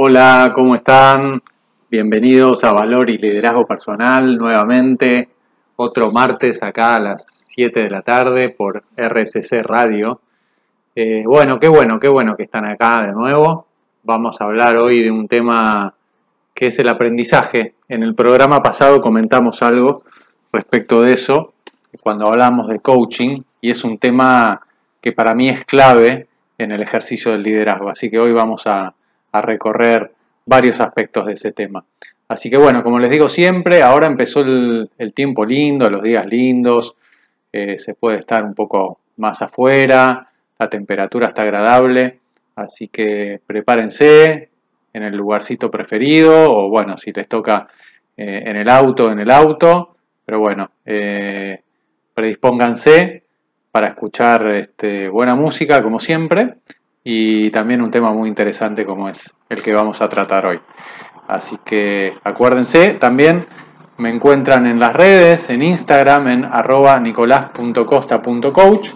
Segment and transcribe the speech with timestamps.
[0.00, 1.42] Hola, ¿cómo están?
[1.90, 5.28] Bienvenidos a Valor y Liderazgo Personal nuevamente.
[5.74, 10.20] Otro martes acá a las 7 de la tarde por RSC Radio.
[10.94, 13.66] Eh, bueno, qué bueno, qué bueno que están acá de nuevo.
[14.04, 15.92] Vamos a hablar hoy de un tema
[16.54, 17.74] que es el aprendizaje.
[17.88, 20.04] En el programa pasado comentamos algo
[20.52, 21.54] respecto de eso,
[22.04, 24.60] cuando hablamos de coaching, y es un tema
[25.00, 27.90] que para mí es clave en el ejercicio del liderazgo.
[27.90, 28.94] Así que hoy vamos a,
[29.32, 30.12] recorrer
[30.46, 31.84] varios aspectos de ese tema.
[32.28, 36.94] Así que bueno, como les digo siempre, ahora empezó el, tiempo lindo, los días lindos,
[37.52, 42.18] eh, se puede estar un poco más afuera, la temperatura está agradable,
[42.56, 44.50] así que prepárense
[44.92, 47.68] en el lugarcito preferido o bueno, si les toca
[48.16, 51.62] eh, en el auto, en el auto, pero bueno, eh,
[52.12, 53.22] predispónganse
[53.70, 56.56] para escuchar este, buena música como siempre
[57.04, 60.60] y también un tema muy interesante como es el que vamos a tratar hoy.
[61.26, 63.46] Así que acuérdense, también
[63.98, 68.90] me encuentran en las redes, en Instagram, en arroba nicolás.costa.coach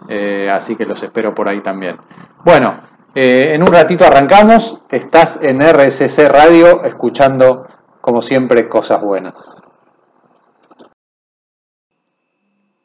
[0.09, 1.95] eh, así que los espero por ahí también.
[2.44, 2.81] Bueno,
[3.16, 4.81] eh, en un ratito arrancamos.
[4.91, 7.66] Estás en RSC Radio escuchando,
[8.02, 9.61] como siempre, cosas buenas.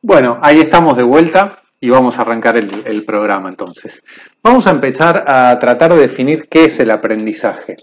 [0.01, 4.05] Bueno, ahí estamos de vuelta y vamos a arrancar el, programa entonces.
[4.43, 7.75] Vamos a empezar a tratar de definir qué es el aprendizaje.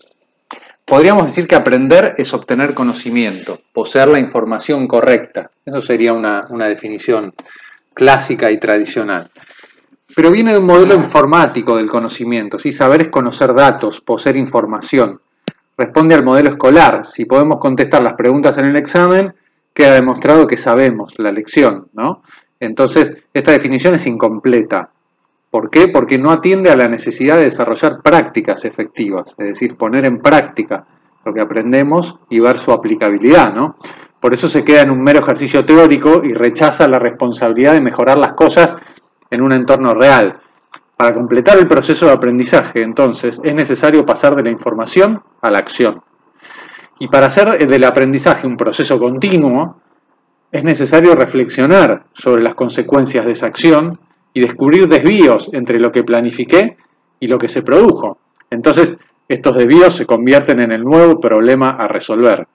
[0.85, 5.51] Podríamos decir que aprender es obtener conocimiento, poseer la información correcta.
[5.65, 7.33] Eso sería una, una definición
[7.93, 9.29] clásica y tradicional
[10.17, 12.57] pero viene de un modelo informático del conocimiento.
[12.57, 12.71] ¿sí?
[12.71, 15.21] Saber es conocer datos, poseer información.
[15.77, 17.05] Responde al modelo escolar.
[17.05, 19.35] Si podemos contestar las preguntas en el examen,
[19.75, 21.89] queda demostrado que sabemos la lección.
[21.93, 22.23] ¿no?
[22.59, 24.89] Entonces, esta definición es incompleta.
[25.52, 25.87] ¿Por qué?
[25.87, 30.87] Porque no atiende a la necesidad de desarrollar prácticas efectivas, es decir, poner en práctica
[31.25, 33.53] lo que aprendemos y ver su aplicabilidad.
[33.53, 33.75] ¿no?
[34.19, 38.17] Por eso se queda en un mero ejercicio teórico y rechaza la responsabilidad de mejorar
[38.17, 38.75] las cosas
[39.30, 40.39] en un entorno real.
[40.95, 45.60] Para completar el proceso de aprendizaje, entonces, es necesario pasar de la información a la
[45.60, 46.02] acción.
[46.99, 49.80] Y para hacer del aprendizaje un proceso continuo,
[50.52, 53.99] es necesario reflexionar sobre las consecuencias de esa acción
[54.33, 56.77] y descubrir desvíos entre lo que planifiqué
[57.20, 58.17] y lo que se produjo.
[58.49, 62.48] Entonces, estos desvíos se convierten en el nuevo problema a resolver.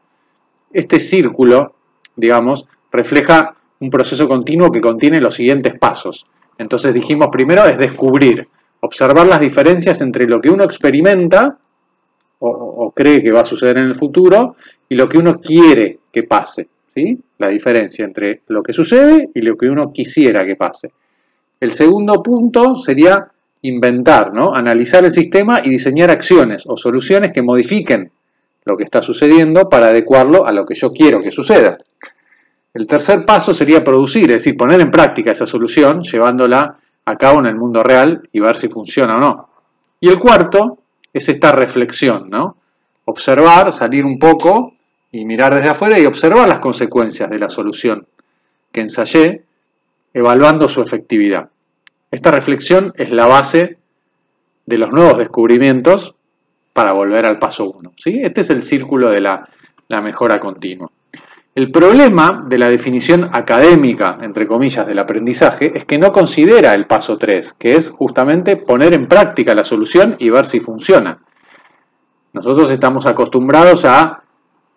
[0.72, 1.75] Este círculo,
[2.16, 6.27] digamos, refleja un proceso continuo que contiene los siguientes pasos.
[6.58, 8.48] Entonces dijimos primero es descubrir,
[8.80, 11.58] observar las diferencias entre lo que uno experimenta
[12.44, 14.56] o, cree que va a suceder en el futuro
[14.88, 16.68] y lo que uno quiere que pase.
[16.92, 17.18] ¿sí?
[17.38, 20.92] La diferencia entre lo que sucede y lo que uno quisiera que pase.
[21.60, 23.28] El segundo punto sería
[23.62, 24.52] inventar, ¿no?
[24.52, 28.10] analizar el sistema y diseñar acciones o soluciones que modifiquen
[28.64, 31.78] lo que está sucediendo para adecuarlo a lo que yo quiero que suceda.
[32.75, 37.41] El tercer paso sería producir, es decir, poner en práctica esa solución, llevándola a cabo
[37.41, 39.49] en el mundo real y ver si funciona o no.
[40.00, 40.78] Y el cuarto
[41.12, 42.56] es esta reflexión, ¿no?
[43.05, 44.75] Observar, salir un poco
[45.11, 48.06] y mirar desde afuera y observar las consecuencias de la solución
[48.71, 49.44] que ensayé,
[50.15, 51.50] evaluando su efectividad.
[52.11, 53.77] Esta reflexión es la base
[54.65, 56.15] de los nuevos descubrimientos
[56.72, 57.93] para volver al paso 1.
[57.99, 58.21] ¿sí?
[58.22, 59.49] Este es el círculo de la
[60.03, 60.91] mejora continua.
[61.54, 66.86] El problema de la definición académica, entre comillas, del aprendizaje es que no considera el
[66.86, 71.18] paso 3, que es justamente poner en práctica la solución y ver si funciona.
[72.32, 74.22] Nosotros estamos acostumbrados a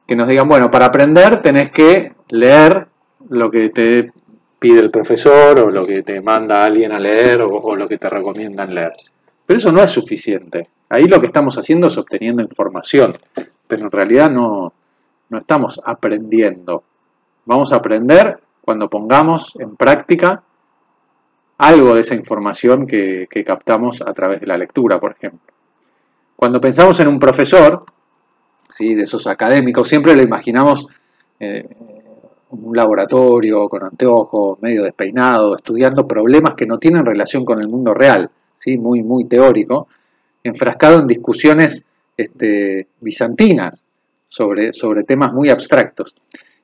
[0.05, 2.87] que nos digan, bueno, para aprender tenés que leer
[3.29, 4.11] lo que te
[4.59, 7.97] pide el profesor o lo que te manda alguien a leer o, o lo que
[7.97, 8.91] te recomiendan leer.
[9.45, 10.67] Pero eso no es suficiente.
[10.89, 13.13] Ahí lo que estamos haciendo es obteniendo información,
[13.65, 14.73] pero en realidad no,
[15.29, 16.83] no estamos aprendiendo.
[17.45, 20.43] Vamos a aprender cuando pongamos en práctica
[21.57, 25.53] algo de esa información que, captamos a través de la lectura, por ejemplo.
[26.35, 27.85] Cuando pensamos en un profesor,
[28.69, 28.93] ¿sí?
[28.93, 30.87] de esos académicos, siempre lo imaginamos
[31.39, 31.77] en eh,
[32.49, 37.93] un laboratorio con anteojos, medio despeinado, estudiando problemas que no tienen relación con el mundo
[37.93, 38.77] real, ¿sí?
[38.77, 39.87] muy, muy teórico,
[40.43, 41.87] enfrascado en discusiones
[42.17, 43.87] este, bizantinas,
[44.35, 46.13] sobre, sobre temas muy abstractos.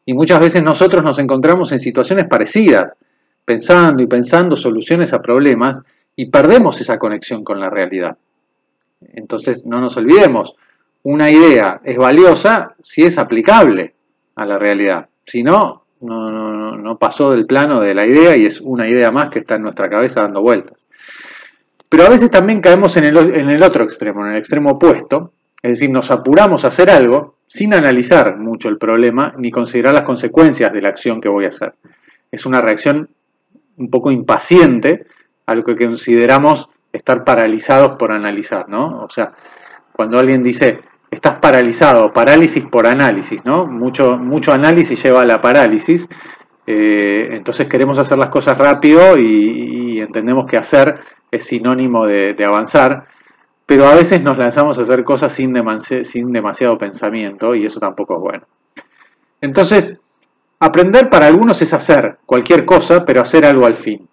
[0.06, 2.97] Y muchas veces nosotros nos encontramos en situaciones parecidas,
[3.45, 5.81] pensando y pensando soluciones a problemas
[6.15, 8.18] y perdemos esa conexión con la realidad.
[9.13, 10.53] Entonces, no nos olvidemos,
[11.03, 13.95] una idea es valiosa si es aplicable
[14.35, 15.07] a la realidad.
[15.25, 19.29] Si no, no, no, pasó del plano de la idea y es una idea más
[19.29, 20.88] que está en nuestra cabeza dando vueltas.
[21.88, 25.31] Pero a veces también caemos en el, en el otro extremo, en el extremo opuesto,
[25.63, 30.03] es decir, nos apuramos a hacer algo sin analizar mucho el problema ni considerar las
[30.03, 31.74] consecuencias de la acción que voy a hacer.
[32.31, 33.09] Es una reacción
[33.75, 35.06] un poco impaciente
[35.45, 39.00] a lo que consideramos estar paralizados por analizar, ¿no?
[39.03, 39.33] O sea,
[39.92, 43.65] cuando alguien dice, estás paralizado, parálisis por análisis, ¿no?
[43.68, 46.07] Mucho, mucho análisis lleva a la parálisis,
[46.65, 53.07] eh, entonces queremos hacer las cosas rápido y, entendemos que hacer es sinónimo de, avanzar,
[53.71, 58.19] pero a veces nos lanzamos a hacer cosas sin, demasiado pensamiento y eso tampoco es
[58.19, 58.44] bueno.
[59.39, 60.01] Entonces,
[60.59, 64.09] aprender para algunos es hacer cualquier cosa, pero hacer algo al fin.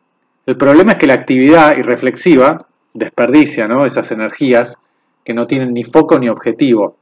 [0.46, 3.84] El problema es que la actividad irreflexiva desperdicia ¿no?
[3.84, 4.78] esas energías
[5.24, 6.94] que no tienen ni foco ni objetivo.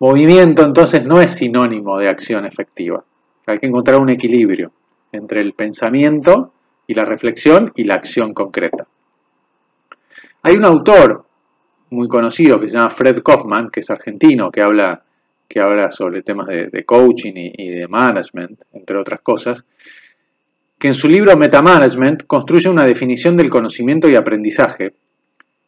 [0.00, 3.04] Movimiento entonces no es sinónimo de acción efectiva.
[3.46, 4.72] Hay que encontrar un equilibrio
[5.12, 6.50] entre el pensamiento
[6.88, 8.84] y la reflexión y la acción concreta.
[10.42, 11.24] Hay un autor
[11.94, 15.02] muy conocido que se llama Fred Kaufman, que es argentino, que habla,
[15.48, 19.64] que habla sobre temas de, coaching y, de management, entre otras cosas,
[20.78, 24.94] que en su libro Metamanagement construye una definición del conocimiento y aprendizaje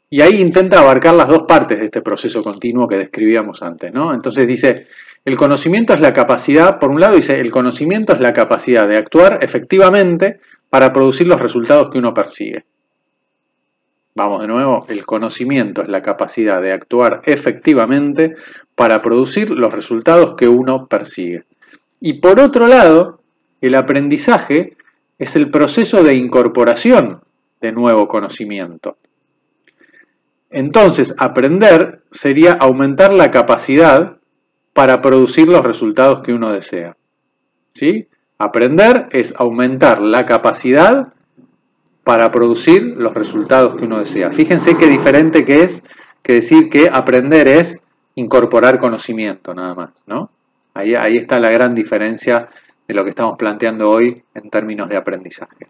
[0.09, 4.15] y ahí intenta abarcar las dos partes de este proceso continuo que describíamos antes, ¿no?
[4.15, 4.87] Entonces dice,
[5.25, 8.97] el conocimiento es la capacidad, por un lado dice, el conocimiento es la capacidad de
[8.97, 10.39] actuar efectivamente
[10.71, 12.65] para producir los resultados que uno persigue.
[14.17, 18.35] Vamos de nuevo, el conocimiento es la capacidad de actuar efectivamente
[18.75, 21.45] para producir los resultados que uno persigue.
[22.01, 23.21] Y por otro lado,
[23.61, 24.79] el aprendizaje
[25.19, 27.21] es el proceso de incorporación
[27.61, 28.97] de nuevo conocimiento.
[30.49, 34.17] Entonces, aprender sería aumentar la capacidad
[34.73, 36.97] para producir los resultados que uno desea.
[37.75, 38.09] ¿Sí?
[38.39, 41.13] Aprender es aumentar la capacidad
[42.07, 44.31] para producir los resultados que uno desea.
[44.31, 45.83] Fíjense qué diferente que es
[46.23, 47.83] que decir que aprender es
[48.15, 50.31] incorporar conocimiento nada más, ¿no?
[50.73, 52.49] Ahí, ahí está la gran diferencia
[52.87, 55.67] de lo que estamos planteando hoy en términos de aprendizaje.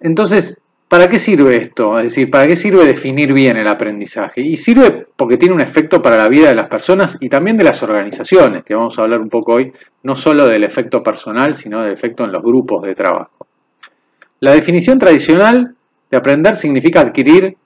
[0.00, 1.96] Entonces, ¿Para qué sirve esto?
[1.96, 4.42] Es decir, ¿para qué sirve definir bien el aprendizaje?
[4.42, 7.64] Y sirve porque tiene un efecto para la vida de las personas y también de
[7.64, 11.80] las organizaciones, que vamos a hablar un poco hoy, no solo del efecto personal, sino
[11.80, 13.46] del efecto en los grupos de trabajo.
[14.42, 15.76] La definición tradicional
[16.10, 17.56] de aprender significa adquirir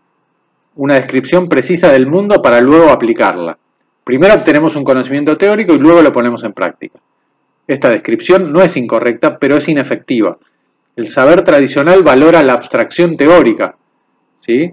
[0.75, 3.59] una descripción precisa del mundo para luego aplicarla.
[4.05, 7.01] Primero obtenemos un conocimiento teórico y luego lo ponemos en práctica.
[7.67, 10.39] Esta descripción no es incorrecta, pero es inefectiva
[10.97, 13.77] el saber tradicional valora la abstracción teórica,
[14.41, 14.73] ¿sí?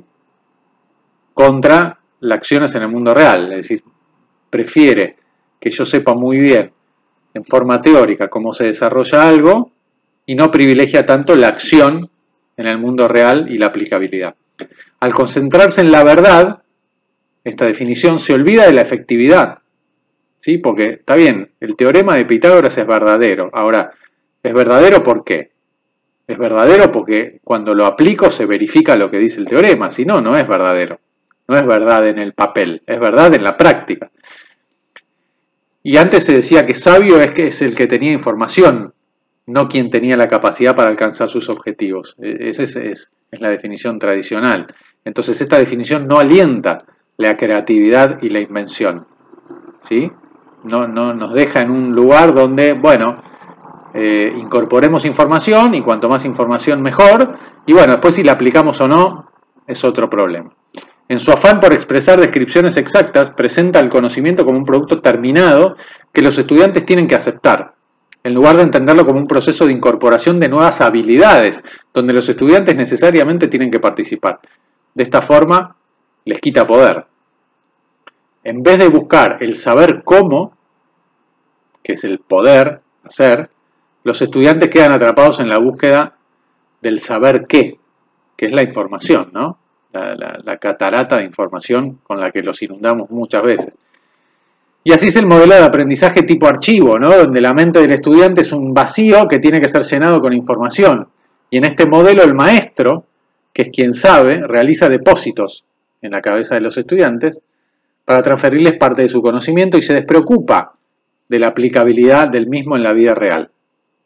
[1.34, 3.84] Contra las acciones en el mundo real, es decir,
[4.50, 5.18] prefiere
[5.60, 6.72] que yo sepa muy bien
[7.34, 9.72] en forma teórica cómo se desarrolla algo
[10.26, 12.10] y no privilegia tanto la acción
[12.58, 14.36] en el mundo real y la aplicabilidad.
[15.00, 16.62] Al concentrarse en la verdad,
[17.44, 19.60] esta definición se olvida de la efectividad,
[20.40, 20.58] ¿sí?
[20.58, 23.50] Porque está bien, el teorema de Pitágoras es verdadero.
[23.54, 23.92] Ahora,
[24.42, 25.54] ¿es verdadero por qué?
[26.28, 30.22] es verdadero porque cuando lo aplico se verifica lo que dice el teorema, si no,
[30.22, 31.00] no es verdadero.
[31.48, 34.10] No es verdad en el papel, es verdad en la práctica.
[35.84, 38.93] Y antes se decía que sabio es, que es el que tenía información,
[39.46, 42.16] no quien tenía la capacidad para alcanzar sus objetivos.
[42.22, 44.68] E, esa es, es, la definición tradicional.
[45.04, 46.86] Entonces esta definición no alienta
[47.18, 49.08] la creatividad y la invención.
[49.82, 50.12] ¿sí?
[50.64, 53.22] No, no nos deja en un lugar donde, bueno,
[53.94, 57.36] eh, incorporemos información y cuanto más información mejor.
[57.66, 59.30] Y bueno, después si la aplicamos o no
[59.68, 60.52] es otro problema.
[61.10, 65.76] En su afán por expresar descripciones exactas, presenta el conocimiento como un producto terminado
[66.12, 67.76] que los estudiantes tienen que aceptar,
[68.24, 71.64] en lugar de entenderlo como un proceso de incorporación de nuevas habilidades,
[71.94, 74.40] donde los estudiantes necesariamente tienen que participar.
[74.94, 75.76] De esta forma,
[76.26, 77.06] les quita poder.
[78.44, 80.54] En vez de buscar el saber cómo,
[81.84, 83.50] que es el poder hacer,
[84.04, 86.16] los estudiantes quedan atrapados en la búsqueda
[86.82, 87.80] del saber qué,
[88.38, 89.58] que es la información, ¿no?
[89.92, 93.78] La, catarata de información con la que los inundamos muchas veces.
[94.84, 97.16] Y así es el modelo de aprendizaje tipo archivo, ¿no?
[97.16, 101.08] donde la mente del estudiante es un vacío que tiene que ser llenado con información.
[101.50, 103.06] Y en este modelo el maestro,
[103.54, 105.66] que es quien sabe, realiza depósitos
[106.02, 107.44] en la cabeza de los estudiantes
[108.04, 110.74] para transferirles parte de su conocimiento y se despreocupa
[111.30, 113.50] de la aplicabilidad del mismo en la vida real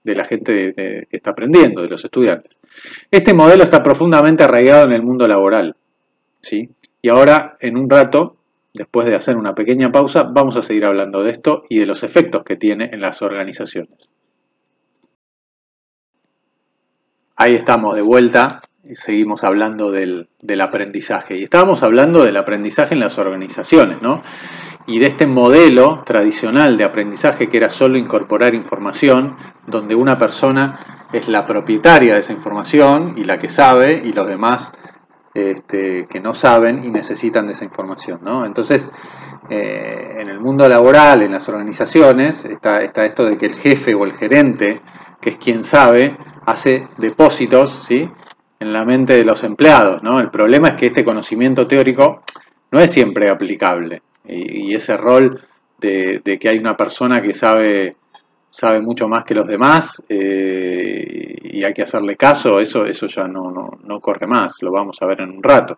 [0.04, 2.60] de la gente que está aprendiendo, de los estudiantes.
[3.12, 5.76] Este modelo está profundamente arraigado en el mundo laboral.
[6.42, 6.70] ¿sí?
[7.02, 8.37] Y ahora, en un rato,
[8.78, 12.04] después de hacer una pequeña pausa, vamos a seguir hablando de esto y de los
[12.04, 14.10] efectos que tiene en las organizaciones.
[17.36, 20.30] Ahí estamos de vuelta y seguimos hablando del,
[20.62, 21.38] aprendizaje.
[21.38, 24.24] Y estábamos hablando del aprendizaje en las organizaciones, ¿no?
[24.88, 29.36] Y de este modelo tradicional de aprendizaje que era solo incorporar información,
[29.68, 30.80] donde una persona
[31.12, 34.72] es la propietaria de esa información y la que sabe, y los demás
[35.38, 38.20] este, que no saben y necesitan de esa información.
[38.24, 38.46] ¿no?
[38.46, 38.92] Entonces,
[39.50, 44.04] eh, en el mundo laboral, en las organizaciones, está, esto de que el jefe o
[44.04, 44.82] el gerente,
[45.22, 48.10] que es quien sabe, hace depósitos ¿sí?
[48.60, 50.04] en la mente de los empleados.
[50.04, 50.20] ¿no?
[50.20, 52.24] El problema es que este conocimiento teórico
[52.72, 55.42] no es siempre aplicable y, ese rol
[55.80, 57.96] de, que hay una persona que sabe
[58.58, 63.28] sabe mucho más que los demás eh, y hay que hacerle caso, eso, eso ya
[63.28, 65.78] no, no, corre más, lo vamos a ver en un rato.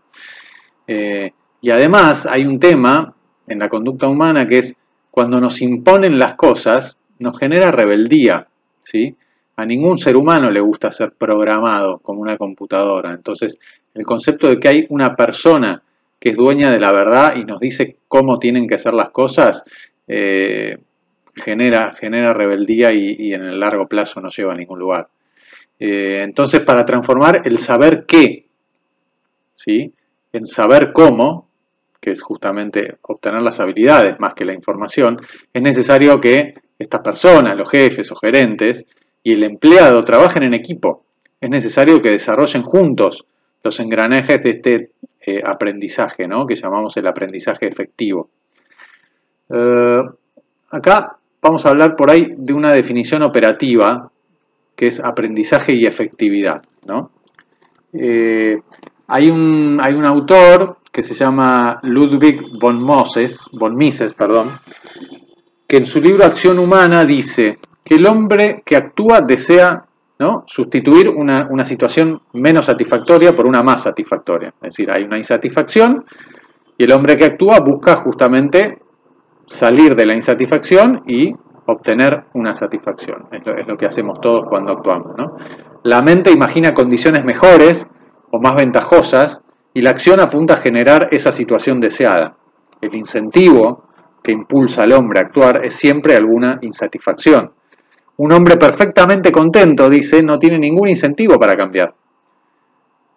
[0.87, 3.13] Eh, y además hay un tema
[3.45, 4.77] en la conducta humana que es
[5.11, 8.47] cuando nos imponen las cosas, nos genera rebeldía,
[8.81, 9.13] ¿sí?
[9.57, 13.11] A ningún ser humano le gusta ser programado como una computadora.
[13.11, 13.59] Entonces,
[13.93, 15.83] el concepto de que hay una persona
[16.17, 19.65] que es dueña de la verdad y nos dice cómo tienen que ser las cosas,
[20.07, 20.77] eh,
[21.39, 25.07] genera, genera rebeldía y, en el largo plazo no lleva a ningún lugar.
[25.79, 28.45] Eh, entonces, para transformar el saber qué,
[29.55, 29.93] ¿sí?
[30.33, 31.47] en saber cómo,
[31.99, 35.19] que es justamente obtener las habilidades más que la información,
[35.53, 38.85] es necesario que estas personas, los jefes o gerentes,
[39.23, 41.03] y el empleado trabajen en equipo.
[41.41, 43.25] Es necesario que desarrollen juntos
[43.63, 44.91] los engranajes de este
[45.21, 46.45] eh, aprendizaje, ¿no?
[46.45, 48.29] que llamamos el aprendizaje efectivo.
[49.49, 50.01] Eh,
[50.71, 54.11] acá vamos a hablar por ahí de una definición operativa
[54.75, 56.61] que es aprendizaje y efectividad.
[57.93, 58.57] Eh,
[59.07, 64.51] hay, un, hay, un, autor que se llama Ludwig von, Moses, von Mises, perdón,
[65.67, 69.85] que en su libro Acción Humana dice que el hombre que actúa desea
[70.19, 70.43] ¿no?
[70.47, 74.53] sustituir una, una situación menos satisfactoria por una más satisfactoria.
[74.61, 76.05] Es decir, hay una insatisfacción
[76.77, 78.79] y el hombre que actúa busca justamente
[79.49, 81.33] salir de la insatisfacción y
[81.65, 83.27] obtener una satisfacción.
[83.31, 85.15] Es lo, que hacemos todos cuando actuamos.
[85.83, 87.87] La mente imagina condiciones mejores
[88.31, 92.37] o más ventajosas y la acción apunta a generar esa situación deseada.
[92.79, 93.85] El incentivo
[94.23, 97.51] que impulsa al hombre a actuar es siempre alguna insatisfacción.
[98.17, 101.95] Un hombre perfectamente contento, dice, no tiene ningún incentivo para cambiar.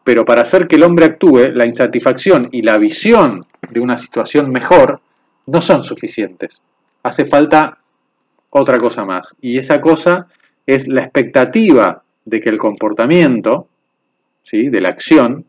[0.04, 4.50] Pero para hacer que el hombre actúe, la insatisfacción y la visión de una situación
[4.50, 5.00] mejor
[5.46, 6.62] no son suficientes.
[7.02, 7.78] Hace falta
[8.50, 9.36] otra cosa más.
[9.40, 10.28] Y esa cosa
[10.66, 13.68] es la expectativa de que el comportamiento,
[14.42, 14.68] ¿sí?
[14.68, 15.46] de la acción,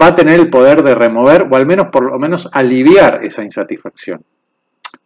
[0.00, 3.42] va a tener el poder de remover o al menos por lo menos aliviar esa
[3.42, 4.22] insatisfacción.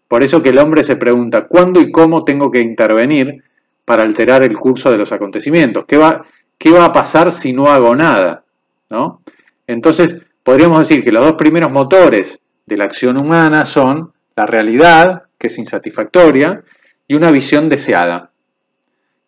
[0.08, 3.42] Por eso que el hombre se pregunta, ¿cuándo y cómo tengo que intervenir
[3.84, 5.86] para alterar el curso de los acontecimientos?
[5.86, 6.24] ¿Qué va,
[6.58, 8.44] qué va a pasar si no hago nada?
[8.90, 9.22] ¿No?
[9.66, 15.24] Entonces, podríamos decir que los dos primeros motores de la acción humana son la realidad,
[15.38, 16.64] que es insatisfactoria,
[17.06, 18.30] y una visión deseada.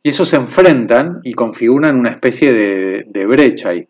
[0.03, 3.89] Y esos se enfrentan y configuran una especie de, brecha ahí.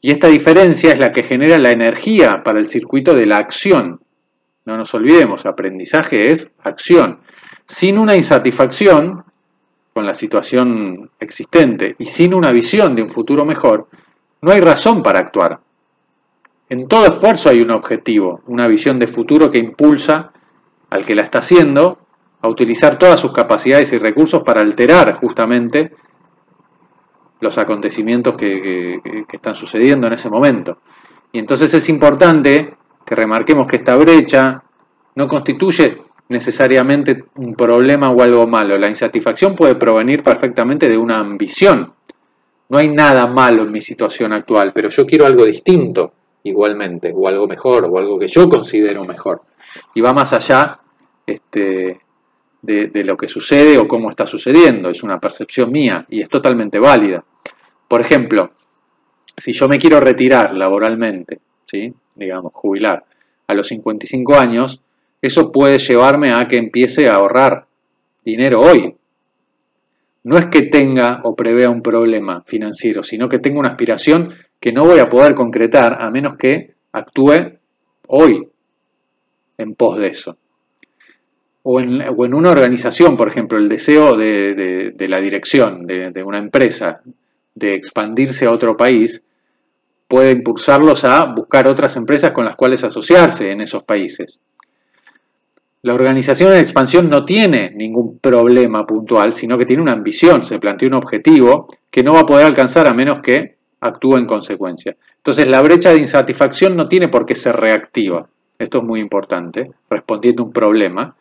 [0.00, 4.00] Y esta diferencia es la que genera la energía para el circuito de la acción.
[4.64, 7.20] No nos olvidemos, aprendizaje es acción.
[7.66, 9.24] Sin una insatisfacción
[9.92, 13.88] con la situación existente y sin una visión de un futuro mejor,
[14.42, 15.60] no hay razón para actuar.
[16.68, 20.32] En todo esfuerzo hay un objetivo, una visión de futuro que impulsa
[20.90, 21.98] al que la está haciendo
[22.40, 25.92] a utilizar todas sus capacidades y recursos para alterar justamente
[27.40, 29.00] los acontecimientos que,
[29.32, 30.78] están sucediendo en ese momento.
[31.30, 34.64] Y entonces es importante que remarquemos que esta brecha
[35.14, 38.76] no constituye necesariamente un problema o algo malo.
[38.76, 41.92] La insatisfacción puede provenir perfectamente de una ambición.
[42.68, 46.15] No hay nada malo en mi situación actual, pero yo quiero algo distinto
[46.46, 49.42] igualmente, o algo mejor, o algo que yo considero mejor.
[49.94, 50.80] Y va más allá
[51.26, 52.00] este,
[52.62, 56.78] de, lo que sucede o cómo está sucediendo, es una percepción mía y es totalmente
[56.78, 57.24] válida.
[57.88, 58.52] Por ejemplo,
[59.36, 61.94] si yo me quiero retirar laboralmente, ¿sí?
[62.14, 63.04] digamos, jubilar,
[63.46, 64.80] a los 55 años,
[65.22, 67.66] eso puede llevarme a que empiece a ahorrar
[68.24, 68.95] dinero hoy.
[70.26, 74.72] No es que tenga o prevea un problema financiero, sino que tenga una aspiración que
[74.72, 77.52] no voy a poder concretar a menos que actúe
[78.08, 78.48] hoy
[79.56, 80.36] en pos de eso.
[81.62, 87.02] O en, una organización, por ejemplo, el deseo de, la dirección de, una empresa
[87.54, 89.22] de expandirse a otro país
[90.08, 94.40] puede impulsarlos a buscar otras empresas con las cuales asociarse en esos países.
[95.86, 100.58] La organización de expansión no tiene ningún problema puntual, sino que tiene una ambición, se
[100.58, 104.96] plantea un objetivo que no va a poder alcanzar a menos que actúe en consecuencia.
[105.18, 108.26] Entonces la brecha de insatisfacción no tiene por qué ser reactiva,
[108.58, 111.14] esto es muy importante, respondiendo a un problema,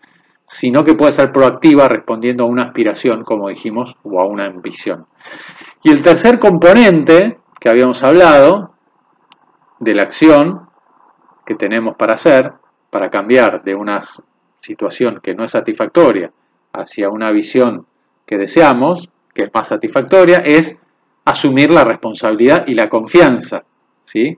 [0.47, 5.05] sino que puede ser proactiva respondiendo a una aspiración, como dijimos, o a una ambición.
[5.83, 8.73] Y el tercer componente que habíamos hablado
[9.79, 10.61] de la acción
[11.45, 12.53] que tenemos para hacer,
[12.89, 14.01] para cambiar de una
[14.65, 16.31] situación que no es satisfactoria
[16.73, 17.85] hacia una visión
[18.25, 20.77] que deseamos, que es más satisfactoria, es
[21.23, 23.63] asumir la responsabilidad y la confianza
[24.05, 24.37] ¿sí?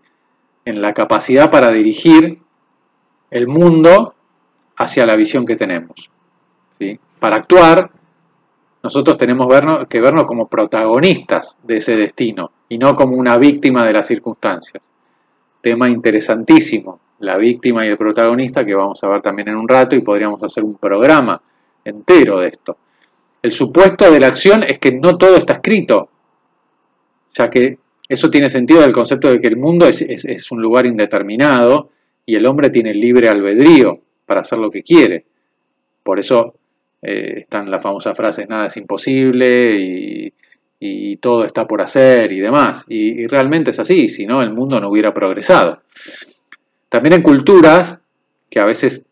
[0.65, 2.39] en la capacidad para dirigir
[3.31, 4.15] el mundo
[4.75, 6.11] hacia la visión que tenemos.
[6.77, 6.99] ¿sí?
[7.19, 7.89] Para actuar,
[8.83, 9.47] nosotros tenemos
[9.89, 14.83] que vernos como protagonistas de ese destino y no como una víctima de las circunstancias.
[15.67, 19.97] Tema interesantísimo, la víctima y el protagonista que vamos a ver también en un rato
[19.97, 21.41] y podríamos hacer un programa
[21.83, 22.77] entero de esto.
[23.41, 26.07] El supuesto de la acción es que no todo está escrito,
[27.33, 31.89] ya que eso tiene sentido del concepto de que el mundo es, un lugar indeterminado
[32.25, 35.25] y el hombre tiene libre albedrío para hacer lo que quiere.
[36.01, 36.53] Por eso
[37.01, 40.33] eh, están las famosas frases, nada es imposible y,
[41.19, 42.85] todo está por hacer y demás.
[42.87, 45.81] Y, y, realmente es así, si no el mundo no hubiera progresado.
[46.89, 47.99] También en culturas,
[48.49, 49.05] que a veces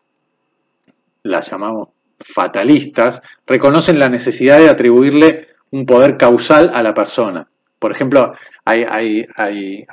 [1.24, 7.48] las llamamos fatalistas, reconocen la necesidad de atribuirle un poder causal a la persona.
[7.80, 9.26] Por ejemplo, hay,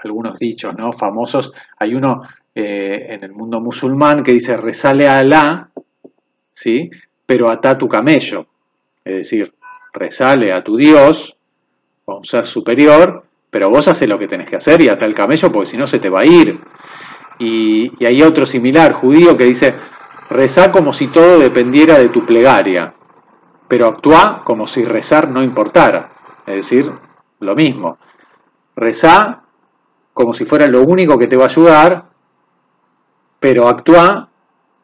[0.03, 0.93] algunos dichos ¿no?
[0.93, 1.53] famosos.
[1.79, 2.23] Hay uno
[2.55, 5.71] eh, en el mundo musulmán que dice, resale a Alá,
[6.55, 6.91] ¿sí?
[7.27, 8.47] pero ata tu camello.
[9.05, 9.55] Es decir,
[9.93, 11.37] resale a tu Dios,
[12.05, 15.15] o un ser superior, pero vos haces lo que tenés que hacer y ata el
[15.15, 16.59] camello porque si no se te va a ir.
[17.39, 19.75] Y, hay otro similar, judío, que dice,
[20.31, 22.95] rezá como si todo dependiera de tu plegaria,
[23.69, 26.13] pero actúa como si rezar no importara.
[26.47, 26.91] Es decir,
[27.41, 27.99] lo mismo.
[28.77, 29.43] Rezá
[30.15, 32.05] como si fuera lo único que te va a ayudar,
[33.41, 34.29] pero actúa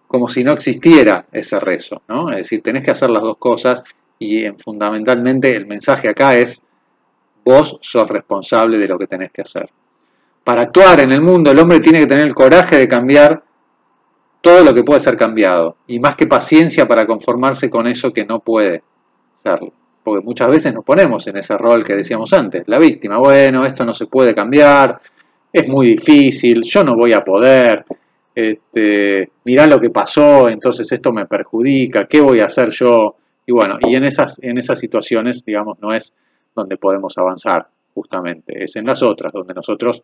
[0.07, 2.31] como si no existiera ese rezo, ¿no?
[2.31, 3.83] Es decir, tenés que hacer las dos cosas
[4.19, 6.67] y fundamentalmente el mensaje acá es
[7.49, 9.69] vos sos responsable de lo que tenés que hacer.
[10.45, 13.43] Para actuar en el mundo el hombre tiene que tener el coraje de cambiar
[14.41, 18.25] todo lo que puede ser cambiado y más que paciencia para conformarse con eso que
[18.25, 18.83] no puede
[19.43, 19.73] serlo
[20.09, 23.85] porque muchas veces nos ponemos en ese rol que decíamos antes, la víctima, bueno, esto
[23.85, 25.01] no se puede cambiar,
[25.53, 27.85] es muy difícil, yo no voy a poder,
[28.35, 33.17] este, mirá lo que pasó, entonces esto me perjudica, ¿qué voy a hacer yo?
[33.47, 36.15] Y bueno, y en esas, en esas situaciones, digamos, no es
[36.55, 40.03] donde podemos avanzar, justamente, es en las otras, donde nosotros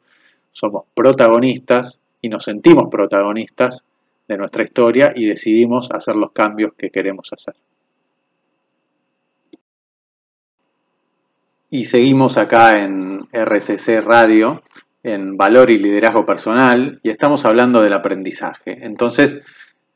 [0.52, 3.84] somos protagonistas y nos sentimos protagonistas
[4.28, 7.54] de nuestra historia y decidimos hacer los cambios que queremos hacer.
[11.70, 14.62] Y seguimos acá en RCC Radio,
[15.02, 18.78] en Valor y Liderazgo Personal, y estamos hablando del aprendizaje.
[18.86, 19.42] Entonces,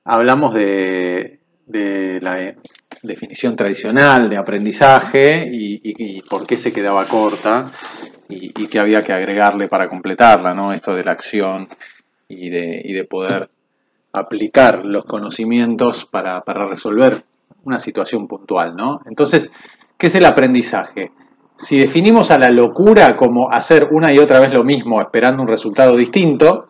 [0.04, 2.54] hablamos de, la
[3.02, 7.70] definición tradicional de aprendizaje y, por qué se quedaba corta
[8.28, 10.72] y, qué había que agregarle para completarla, ¿no?
[10.72, 11.68] Esto de la acción
[12.28, 13.50] y de, poder
[14.12, 17.24] aplicar los conocimientos para, para resolver
[17.64, 19.00] una situación puntual, ¿no?
[19.06, 19.50] Entonces,
[19.96, 21.12] ¿qué es el aprendizaje?
[21.56, 25.48] Si definimos a la locura como hacer una y otra vez lo mismo esperando un
[25.48, 26.68] resultado distinto,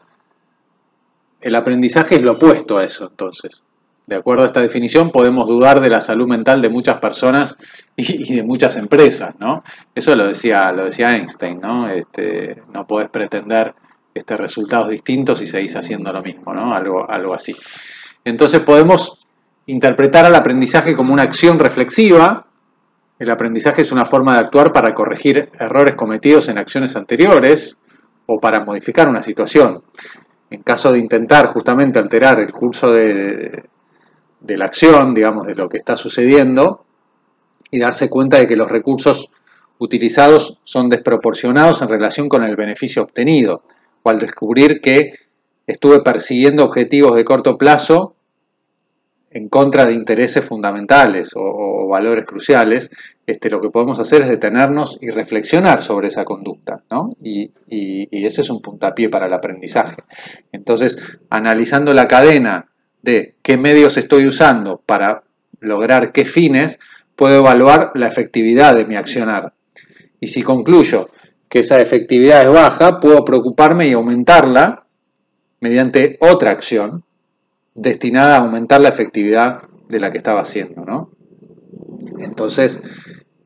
[1.41, 3.63] el aprendizaje es lo opuesto a eso, entonces.
[4.09, 7.57] De acuerdo a esta definición, podemos dudar de la salud mental de muchas personas
[7.97, 9.63] y, de muchas empresas, ¿no?
[9.95, 11.89] Eso lo decía, lo decía Einstein, ¿no?
[11.89, 13.75] Este, no podés pretender
[14.15, 16.75] este, resultados distintos y seguís haciendo lo mismo, ¿no?
[16.75, 17.55] Algo, algo así.
[18.25, 19.27] Entonces podemos
[19.67, 22.47] interpretar al aprendizaje como una acción reflexiva
[23.19, 27.77] el aprendizaje es una forma de actuar para corregir errores cometidos en acciones anteriores
[28.27, 29.83] o para modificar una situación.
[30.51, 33.65] En caso de intentar justamente alterar el curso de,
[34.47, 36.85] la acción, digamos, de lo que está sucediendo,
[37.71, 39.31] y darse cuenta de que los recursos
[39.79, 43.63] utilizados son desproporcionados en relación con el beneficio obtenido,
[44.03, 45.13] o al descubrir que
[45.67, 48.15] estuve persiguiendo objetivos de corto plazo
[49.31, 52.91] en contra de intereses fundamentales o, valores cruciales,
[53.27, 57.17] este, lo que podemos hacer es detenernos y reflexionar sobre esa conducta, ¿no?
[57.23, 59.97] Y, y, ese es un puntapié para el aprendizaje.
[60.53, 60.99] Entonces,
[61.31, 62.68] analizando la cadena
[63.03, 65.23] de qué medios estoy usando para
[65.61, 66.79] lograr qué fines,
[67.17, 69.53] puedo evaluar la efectividad de mi accionar.
[70.21, 71.11] Y si concluyo
[71.49, 74.87] que esa efectividad es baja, puedo preocuparme y aumentarla
[75.61, 77.05] mediante otra acción
[77.75, 80.85] destinada a aumentar la efectividad de la que estaba haciendo.
[80.85, 81.11] ¿no?
[82.19, 82.83] Entonces,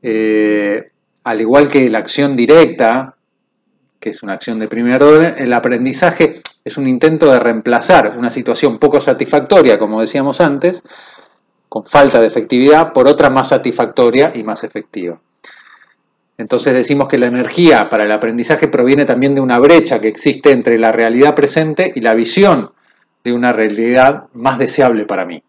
[0.01, 0.91] eh,
[1.23, 3.15] al igual que la acción directa,
[4.03, 8.31] que es una acción de primer orden, el aprendizaje es un intento de reemplazar una
[8.31, 10.83] situación poco satisfactoria, como decíamos antes,
[11.69, 15.21] con falta de efectividad, por otra más satisfactoria y más efectiva.
[16.37, 20.51] Entonces decimos que la energía para el aprendizaje proviene también de una brecha que existe
[20.51, 22.73] entre la realidad presente y la visión
[23.23, 25.41] de una realidad más deseable para mí.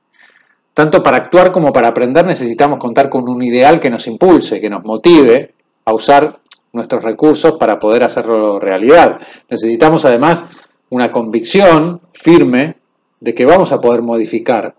[0.74, 4.70] Tanto para actuar como para aprender necesitamos contar con un ideal que nos impulse, que
[4.70, 5.54] nos motive
[5.86, 6.40] a usar
[6.74, 9.20] nuestros recursos para poder hacerlo realidad.
[9.48, 10.44] Necesitamos además
[10.90, 12.76] una convicción firme
[13.20, 14.74] de que vamos a poder modificar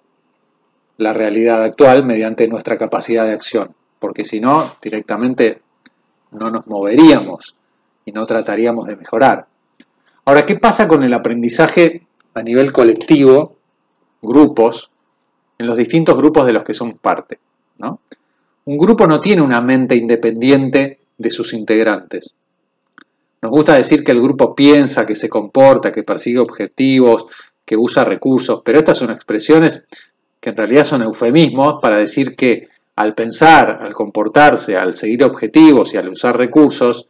[0.98, 5.62] la realidad actual mediante nuestra capacidad de acción, porque si no, directamente
[6.32, 7.56] no nos moveríamos
[8.06, 9.48] y no trataríamos de mejorar.
[10.26, 13.56] Ahora, ¿qué pasa con el aprendizaje a nivel colectivo,
[14.22, 14.92] grupos,
[15.58, 17.40] en los distintos grupos de los que somos parte?
[17.78, 18.00] ¿no?
[18.66, 22.34] Un grupo no tiene una mente independiente de sus integrantes.
[23.42, 27.26] Nos gusta decir que el grupo piensa, que se comporta, que persigue objetivos,
[27.64, 29.86] que usa recursos, pero estas son expresiones
[30.40, 35.94] que en realidad son eufemismos para decir que al pensar, al comportarse, al seguir objetivos
[35.94, 37.08] y al usar recursos,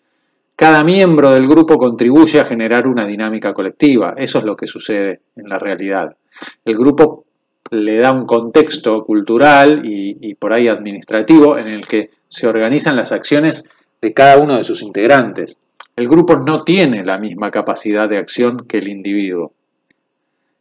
[0.56, 4.14] cada miembro del grupo contribuye a generar una dinámica colectiva.
[4.18, 6.16] Eso es lo que sucede en la realidad.
[6.64, 7.26] El grupo
[7.72, 13.12] le da un contexto cultural y, por ahí administrativo en el que se organizan las
[13.12, 13.66] acciones
[14.02, 15.58] de cada uno de sus integrantes.
[15.96, 19.54] El grupo no tiene la misma capacidad de acción que el individuo.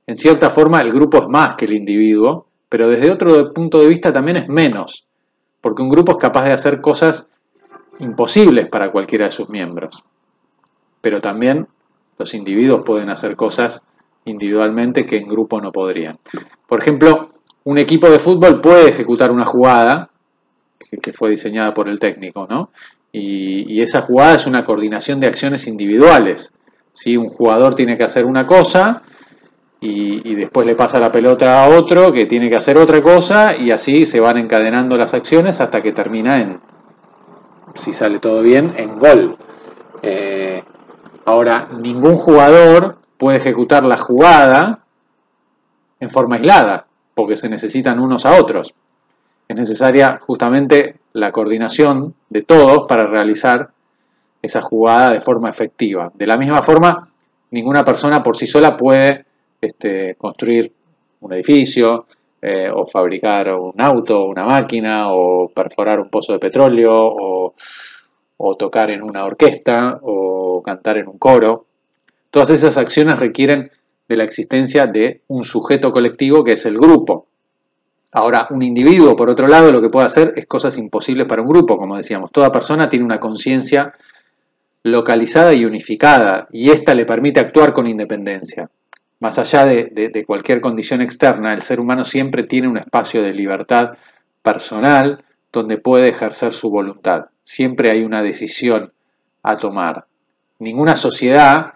[0.07, 3.88] En cierta forma, el grupo es más que el individuo, pero desde otro punto de
[3.88, 5.07] vista también es menos,
[5.61, 7.27] porque un grupo es capaz de hacer cosas
[7.99, 10.05] imposibles para cualquiera de sus miembros.
[11.01, 11.68] Pero también
[12.18, 13.83] los individuos pueden hacer cosas
[14.25, 16.18] individualmente que en grupo no podrían.
[16.66, 17.31] Por ejemplo,
[17.64, 20.11] un equipo de fútbol puede ejecutar una jugada
[21.03, 22.70] que, fue diseñada por el técnico, ¿no?
[23.16, 26.53] Y, esa jugada es una coordinación de acciones individuales.
[26.92, 29.03] Si Un jugador tiene que hacer una cosa
[29.81, 33.70] y, después le pasa la pelota a otro que tiene que hacer otra cosa y
[33.70, 36.61] así se van encadenando las acciones hasta que termina en,
[37.74, 39.37] si sale todo bien, en gol.
[40.03, 40.64] Eh,
[41.24, 44.81] ahora, ningún jugador puede ejecutar la jugada
[46.00, 48.74] en forma aislada, porque se necesitan unos a otros.
[49.46, 53.70] Es necesaria justamente la coordinación de todos para realizar
[54.42, 56.12] esa jugada de forma efectiva.
[56.14, 57.09] De la misma forma,
[57.50, 59.24] ninguna persona por sí sola puede
[59.61, 60.72] este, construir
[61.20, 62.07] un edificio,
[62.42, 67.55] eh, o fabricar un auto, una máquina, o perforar un pozo de petróleo, o,
[68.37, 71.64] o tocar en una orquesta, o cantar en un coro.
[72.31, 73.70] Todas esas acciones requieren
[74.09, 77.29] de la existencia de un sujeto colectivo que es el grupo.
[78.16, 81.48] Ahora, un individuo, por otro lado, lo que puede hacer es cosas imposibles para un
[81.48, 82.31] grupo, como decíamos.
[82.31, 83.92] Toda persona tiene una conciencia
[84.85, 88.70] localizada y unificada, y ésta le permite actuar con independencia.
[89.18, 93.96] Más allá de, cualquier condición externa, el ser humano siempre tiene un espacio de libertad
[94.42, 97.27] personal donde puede ejercer su voluntad.
[97.42, 98.92] Siempre hay una decisión
[99.42, 100.07] a tomar.
[100.61, 101.74] Ninguna sociedad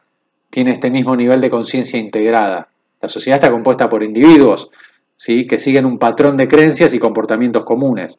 [0.50, 2.68] tiene este mismo nivel de conciencia integrada.
[3.00, 4.70] La sociedad está compuesta por individuos
[5.18, 5.46] ¿sí?
[5.46, 8.18] que siguen un patrón de creencias y comportamientos comunes.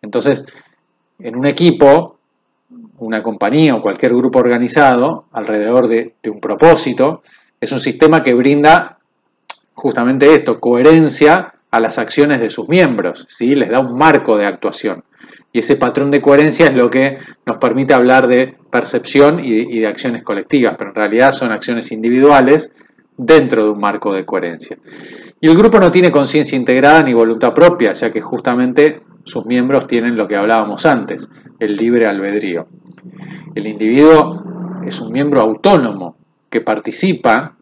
[0.00, 0.46] Entonces,
[1.18, 2.16] en un equipo,
[2.96, 7.22] una compañía o cualquier grupo organizado alrededor de un propósito,
[7.60, 8.96] es un sistema que brinda
[9.76, 13.54] justamente esto, coherencia a las acciones de sus miembros, ¿sí?
[13.54, 15.04] les da un marco de actuación.
[15.52, 19.86] Y ese patrón de coherencia es lo que nos permite hablar de percepción y, de
[19.86, 22.72] acciones colectivas, pero en realidad son acciones individuales
[23.16, 24.76] dentro de un marco de coherencia.
[25.40, 29.86] Y el grupo no tiene conciencia integrada ni voluntad propia, ya que justamente sus miembros
[29.86, 32.68] tienen lo que hablábamos antes, el libre albedrío.
[33.54, 34.42] El individuo
[34.86, 36.16] es un miembro autónomo,
[36.48, 37.56] que participa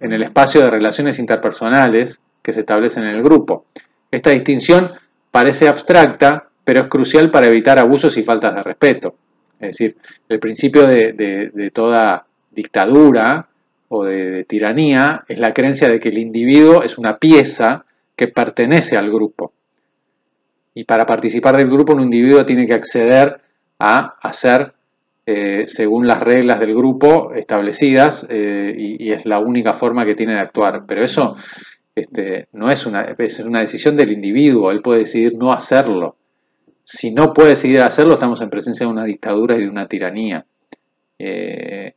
[0.00, 3.66] en el espacio de relaciones interpersonales que se establecen en el grupo.
[4.10, 4.92] Esta distinción
[5.30, 9.16] parece abstracta, pero es crucial para evitar abusos y faltas de respeto.
[9.58, 9.96] Es decir,
[10.28, 13.48] el principio de, toda dictadura
[13.88, 17.84] o de, tiranía es la creencia de que el individuo es una pieza
[18.16, 19.52] que pertenece al grupo.
[20.74, 23.40] Y para participar del grupo un individuo tiene que acceder
[23.78, 24.74] a hacer
[25.26, 30.34] eh, según las reglas del grupo establecidas eh, y, es la única forma que tiene
[30.34, 30.84] de actuar.
[30.86, 31.36] Pero eso
[31.94, 36.16] este, no es una, es una decisión del individuo, él puede decidir no hacerlo.
[36.82, 40.44] Si no puede decidir hacerlo, estamos en presencia de una dictadura y de una tiranía.
[41.18, 41.94] eh,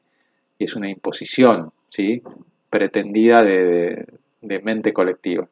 [0.60, 2.22] y es una imposición ¿sí?
[2.70, 4.06] pretendida de,
[4.42, 5.48] mente colectiva.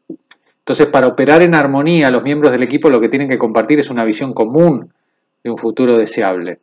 [0.59, 3.89] Entonces, para operar en armonía, los miembros del equipo lo que tienen que compartir es
[3.89, 4.93] una visión común
[5.43, 6.59] de un futuro deseable,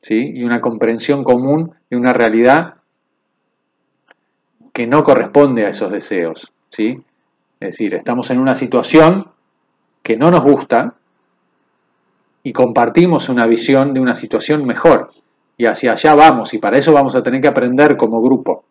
[0.00, 0.32] ¿sí?
[0.34, 2.76] Y una comprensión común de una realidad
[4.72, 7.02] que no corresponde a esos deseos, ¿sí?
[7.58, 9.28] Es decir, estamos en una situación
[10.02, 10.94] que no nos gusta
[12.42, 15.12] y compartimos una visión de una situación mejor
[15.56, 18.64] y hacia allá vamos y para eso vamos a tener que aprender como grupo,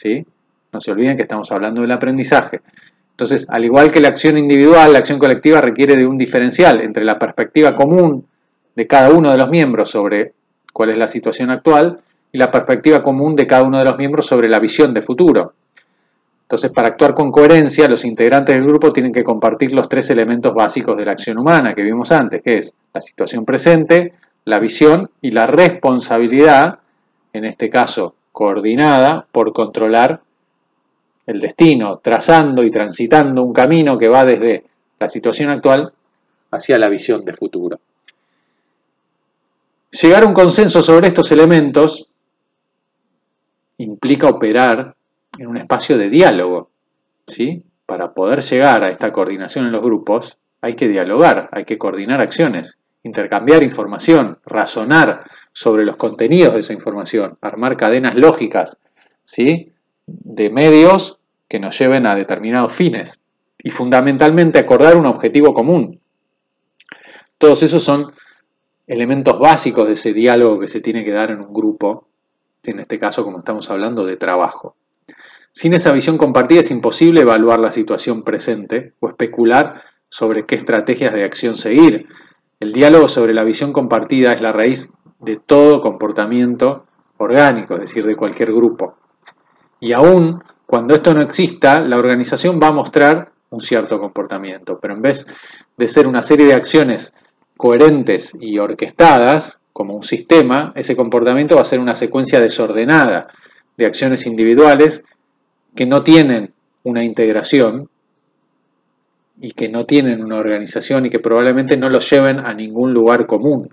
[0.00, 0.26] ¿sí?
[0.72, 2.62] No se olviden que estamos hablando del aprendizaje.
[3.10, 7.04] Entonces, al igual que la acción individual, la acción colectiva requiere de un diferencial entre
[7.04, 8.24] la perspectiva común
[8.74, 10.32] de cada uno de los miembros sobre
[10.72, 12.00] cuál es la situación actual
[12.32, 15.52] y la perspectiva común de cada uno de los miembros sobre la visión de futuro.
[16.42, 20.54] Entonces, para actuar con coherencia, los integrantes del grupo tienen que compartir los tres elementos
[20.54, 24.14] básicos de la acción humana que vimos antes, que es la situación presente,
[24.46, 26.78] la visión y la responsabilidad,
[27.34, 30.20] en este caso coordinada, por controlar
[31.26, 34.64] el destino, trazando y transitando un camino que va desde
[34.98, 35.92] la situación actual
[36.50, 37.80] hacia la visión de futuro.
[39.90, 42.08] Llegar a un consenso sobre estos elementos
[43.78, 44.94] implica operar
[45.38, 46.70] en un espacio de diálogo.
[47.26, 47.62] ¿sí?
[47.86, 52.20] Para poder llegar a esta coordinación en los grupos hay que dialogar, hay que coordinar
[52.20, 58.78] acciones, intercambiar información, razonar sobre los contenidos de esa información, armar cadenas lógicas
[59.24, 59.72] ¿sí?
[60.06, 63.20] de medios que nos lleven a determinados fines
[63.62, 66.00] y fundamentalmente acordar un objetivo común.
[67.38, 68.12] Todos esos son
[68.86, 72.08] elementos básicos de ese diálogo que se tiene que dar en un grupo,
[72.64, 74.76] en este caso como estamos hablando de trabajo.
[75.52, 81.12] Sin esa visión compartida es imposible evaluar la situación presente o especular sobre qué estrategias
[81.12, 82.08] de acción seguir.
[82.60, 86.84] El diálogo sobre la visión compartida es la raíz de todo comportamiento
[87.16, 88.96] orgánico, es decir, de cualquier grupo.
[89.80, 94.94] Y aún cuando esto no exista, la organización va a mostrar un cierto comportamiento, pero
[94.94, 95.26] en vez
[95.76, 97.12] de ser una serie de acciones
[97.56, 103.28] coherentes y orquestadas, como un sistema, ese comportamiento va a ser una secuencia desordenada
[103.76, 105.04] de acciones individuales
[105.74, 107.89] que no tienen una integración
[109.40, 113.26] y que no tienen una organización y que probablemente no lo lleven a ningún lugar
[113.26, 113.70] común.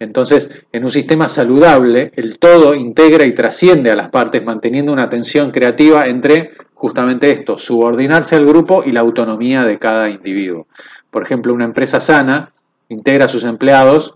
[0.00, 5.10] Entonces, en un sistema saludable, el todo integra y trasciende a las partes, manteniendo una
[5.10, 10.66] tensión creativa entre justamente esto, subordinarse al grupo y la autonomía de cada individuo.
[11.10, 12.54] Por ejemplo, una empresa sana
[12.88, 14.14] integra a sus empleados,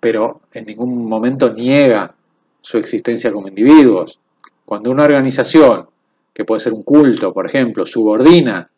[0.00, 2.14] pero en ningún momento niega
[2.62, 4.18] su existencia como individuos.
[4.64, 5.86] Cuando una organización,
[6.32, 8.70] que puede ser un culto, por ejemplo, subordina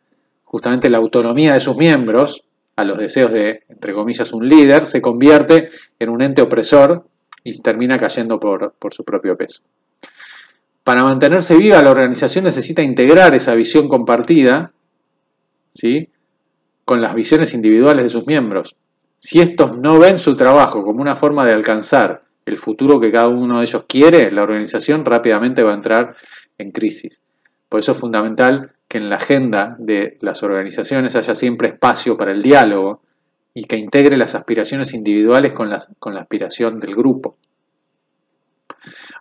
[0.48, 2.42] justamente la autonomía de sus miembros,
[2.74, 7.06] a los deseos de, entre comillas, un líder, se convierte en un ente opresor
[7.44, 9.62] y termina cayendo por, su propio peso.
[10.84, 14.72] Para mantenerse viva, la organización necesita integrar esa visión compartida
[15.74, 16.08] ¿sí?
[16.86, 18.74] con las visiones individuales de sus miembros.
[19.18, 23.28] Si estos no ven su trabajo como una forma de alcanzar el futuro que cada
[23.28, 26.16] uno de ellos quiere, la organización rápidamente va a entrar
[26.56, 27.20] en crisis.
[27.68, 32.32] Por eso es fundamental que en la agenda de las organizaciones haya siempre espacio para
[32.32, 33.02] el diálogo
[33.52, 37.36] y que integre las aspiraciones individuales con la, con la aspiración del grupo.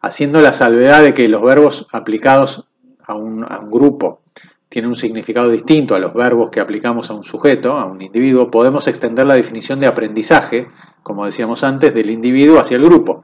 [0.01, 2.67] Haciendo la salvedad de que los verbos aplicados
[3.03, 4.21] a un, a un grupo
[4.69, 8.51] tienen un significado distinto a los verbos que aplicamos a un sujeto, a un individuo,
[8.51, 10.67] podemos extender la definición de aprendizaje,
[11.03, 13.23] como decíamos antes, del individuo hacia el grupo.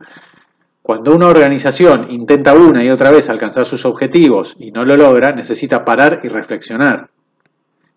[0.83, 5.31] Cuando una organización intenta una y otra vez alcanzar sus objetivos y no lo logra,
[5.31, 7.09] necesita parar y reflexionar.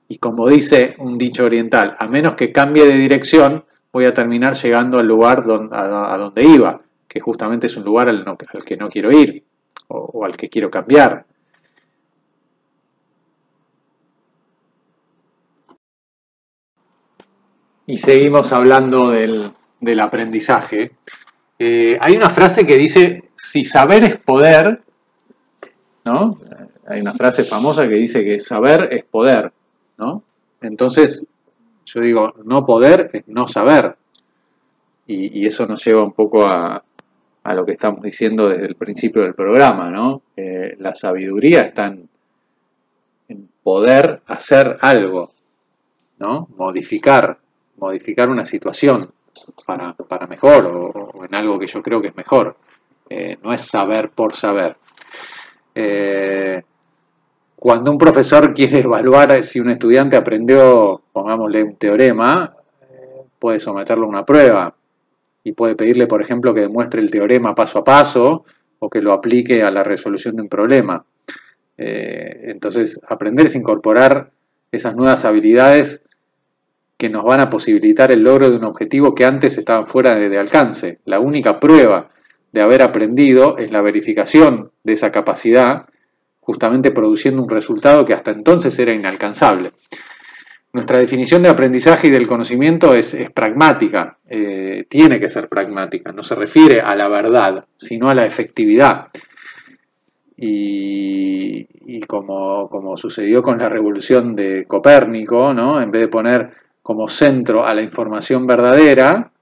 [0.08, 4.54] Y como dice un dicho oriental, a menos que cambie de dirección, voy a terminar
[4.54, 8.24] llegando al lugar a donde iba, que justamente es un lugar al,
[8.64, 9.42] que no quiero ir
[9.88, 11.26] o, al que quiero cambiar.
[17.86, 20.92] Y seguimos hablando del, aprendizaje.
[21.58, 24.82] Eh, hay una frase que dice, si saber es poder,
[26.04, 26.38] ¿no?
[26.86, 29.52] Hay una frase famosa que dice que saber es poder,
[29.96, 30.22] ¿no?
[30.60, 31.26] Entonces,
[31.86, 33.96] yo digo, no poder es no saber.
[35.06, 36.82] Y, eso nos lleva un poco a,
[37.44, 40.22] lo que estamos diciendo desde el principio del programa, ¿no?
[40.78, 42.08] La sabiduría está en,
[43.62, 45.30] poder hacer algo,
[46.18, 46.48] ¿no?
[46.56, 47.38] Modificar,
[47.76, 49.10] modificar una situación
[49.66, 52.56] para, para mejor o, en algo que yo creo que es mejor.
[53.08, 54.76] Eh, no es saber por saber.
[55.74, 56.62] Eh,
[57.54, 62.54] cuando un profesor quiere evaluar si un estudiante aprendió, pongámosle un teorema,
[63.38, 64.74] puede someterlo a una prueba.
[65.44, 68.44] y puede pedirle, por ejemplo, que demuestre el teorema paso a paso
[68.80, 71.04] o que lo aplique a la resolución de un problema.
[71.78, 74.30] Eh, entonces, aprender es incorporar
[74.72, 76.02] esas nuevas habilidades
[76.96, 80.38] que nos van a posibilitar el logro de un objetivo que antes estaban fuera de,
[80.38, 81.00] alcance.
[81.04, 82.10] La única prueba
[82.52, 85.86] de haber aprendido es la verificación de esa capacidad,
[86.40, 89.72] justamente produciendo un resultado que hasta entonces era inalcanzable.
[90.72, 96.22] Nuestra definición de aprendizaje y del conocimiento es, pragmática, eh, tiene que ser pragmática, no
[96.22, 99.08] se refiere a la verdad, sino a la efectividad.
[100.38, 105.80] Y, como, como, sucedió con la revolución de Copérnico, ¿no?
[105.80, 106.52] en vez de poner
[106.86, 109.32] como centro a la información verdadera,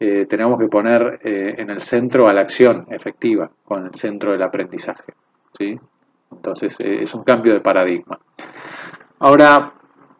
[0.00, 4.32] eh, tenemos que poner eh, en el centro a la acción efectiva, con el centro
[4.32, 5.12] del aprendizaje.
[5.56, 5.78] ¿sí?
[6.32, 8.18] Entonces es un cambio de paradigma.
[9.20, 9.72] Ahora,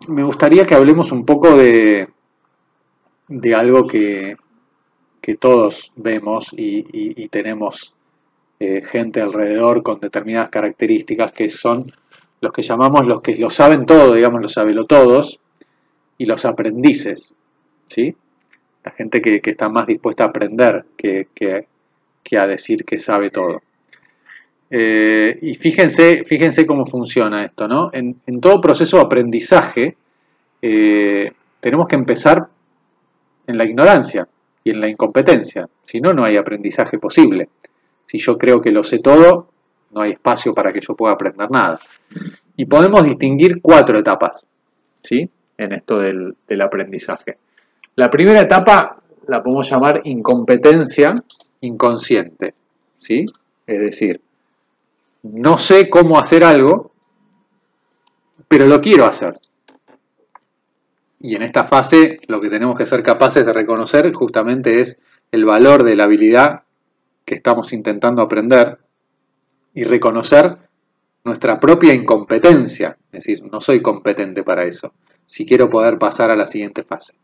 [0.07, 2.09] me gustaría que hablemos un poco de,
[3.27, 4.37] de algo que,
[5.41, 7.97] todos vemos y, tenemos
[8.61, 11.91] eh, gente alrededor con determinadas características que son
[12.41, 15.41] los que llamamos los que lo saben todo, digamos los todos
[16.19, 17.37] y los aprendices,
[17.87, 18.17] ¿sí?
[18.85, 23.63] La gente que, está más dispuesta a aprender que, que a decir que sabe todo.
[24.77, 27.91] Eh, y fíjense, fíjense cómo funciona esto, ¿no?
[27.93, 29.97] En, todo proceso de aprendizaje
[30.61, 32.49] eh, tenemos que empezar
[33.47, 34.27] en la ignorancia
[34.65, 35.69] y en la incompetencia.
[35.85, 37.51] Si no, no hay aprendizaje posible.
[38.07, 39.49] Si yo creo que lo sé todo,
[39.93, 41.79] no hay espacio para que yo pueda aprender nada.
[42.57, 44.45] Y podemos distinguir cuatro etapas,
[45.03, 45.31] ¿sí?
[45.57, 47.39] En esto del, aprendizaje.
[47.97, 51.15] La primera etapa la podemos llamar incompetencia
[51.61, 52.55] inconsciente,
[52.99, 53.25] ¿sí?
[53.67, 54.21] Es decir,
[55.23, 56.93] no sé cómo hacer algo,
[58.49, 59.35] pero lo quiero hacer.
[61.21, 65.01] Y en esta fase lo que tenemos que ser capaces de reconocer justamente es
[65.33, 66.65] el valor de la habilidad
[67.25, 68.79] que estamos intentando aprender
[69.73, 70.59] y reconocer
[71.25, 74.93] nuestra propia incompetencia, es decir, no soy competente para eso,
[75.27, 77.15] si quiero poder pasar a la siguiente fase.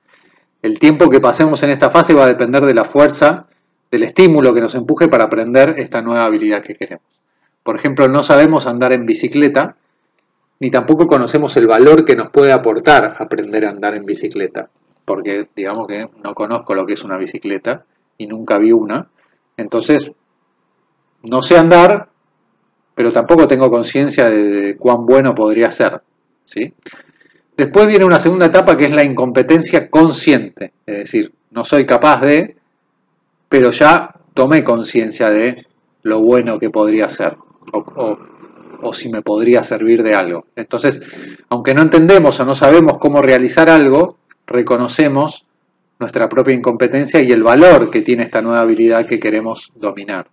[0.63, 3.47] El tiempo que pasemos en esta fase va a depender de la fuerza,
[3.91, 7.05] del estímulo que nos empuje para aprender esta nueva habilidad que queremos.
[7.63, 9.77] Por ejemplo, no sabemos andar en bicicleta,
[10.61, 14.69] ni tampoco conocemos el valor que nos puede aportar aprender a andar en bicicleta,
[15.05, 17.85] porque digamos que no conozco lo que es una bicicleta
[18.19, 19.09] y nunca vi una.
[19.57, 20.13] Entonces,
[21.23, 22.09] no sé andar,
[22.95, 26.03] pero tampoco tengo conciencia de cuán bueno podría ser.
[26.45, 26.75] ¿sí?
[27.61, 32.23] Después viene una segunda etapa que es la incompetencia consciente, es decir, no soy capaz
[32.23, 32.57] de,
[33.51, 35.67] pero ya tomé conciencia de
[36.03, 37.37] lo bueno que podría ser
[37.75, 40.47] o, si me podría servir de algo.
[40.57, 41.03] Entonces,
[41.51, 45.45] aunque no entendemos o no sabemos cómo realizar algo, reconocemos
[45.99, 50.29] nuestra propia incompetencia y el valor que tiene esta nueva habilidad que queremos dominar.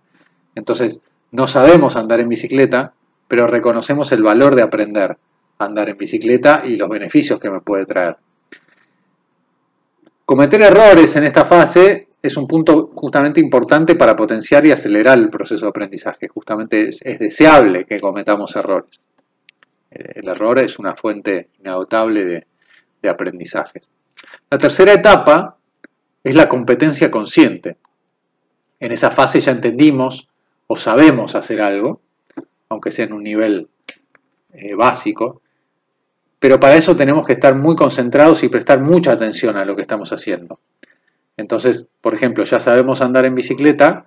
[0.54, 2.94] Entonces, no sabemos andar en bicicleta,
[3.28, 5.18] pero reconocemos el valor de aprender
[5.58, 8.16] andar en bicicleta y los beneficios que me puede traer.
[10.24, 15.30] Cometer errores en esta fase es un punto justamente importante para potenciar y acelerar el
[15.30, 16.28] proceso de aprendizaje.
[16.28, 19.00] Justamente es, deseable que cometamos errores.
[19.90, 22.46] El error es una fuente inagotable de,
[23.00, 23.80] de aprendizaje.
[24.50, 25.56] La tercera etapa
[26.22, 27.76] es la competencia consciente.
[28.80, 30.28] En esa fase ya entendimos
[30.66, 32.02] o sabemos hacer algo,
[32.68, 33.68] aunque sea en un nivel
[34.52, 35.40] eh, básico,
[36.38, 39.82] pero para eso tenemos que estar muy concentrados y prestar mucha atención a lo que
[39.82, 40.60] estamos haciendo.
[41.36, 44.06] Entonces, por ejemplo, ya sabemos andar en bicicleta,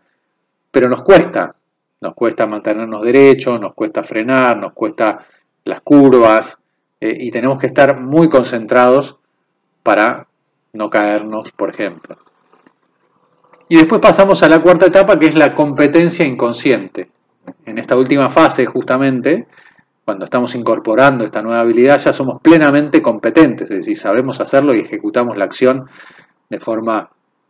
[0.71, 1.55] pero nos cuesta.
[2.01, 5.23] Nos cuesta mantenernos derechos, nos cuesta frenar, nos cuesta
[5.65, 6.59] las curvas
[6.99, 9.17] eh, y tenemos que estar muy concentrados
[9.83, 10.27] para
[10.73, 12.17] no caernos, por ejemplo.
[13.69, 17.09] Y después pasamos a la cuarta etapa que es la competencia inconsciente.
[17.65, 19.47] En esta última fase, justamente,
[20.05, 24.79] cuando estamos incorporando esta nueva habilidad, ya somos plenamente competentes, es decir, sabemos hacerlo y
[24.79, 25.87] ejecutamos la acción
[26.49, 27.09] de forma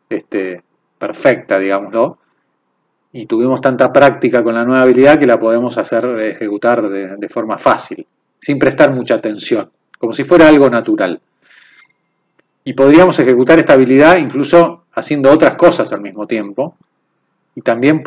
[0.09, 0.61] este,
[0.97, 2.19] perfecta, digámoslo,
[3.13, 7.57] y tuvimos tanta práctica con la nueva habilidad que la podemos hacer ejecutar de, forma
[7.57, 8.05] fácil,
[8.39, 11.21] sin prestar mucha atención, como si fuera algo natural.
[12.63, 16.75] Y podríamos ejecutar esta habilidad incluso haciendo otras cosas al mismo tiempo,
[17.55, 18.03] y también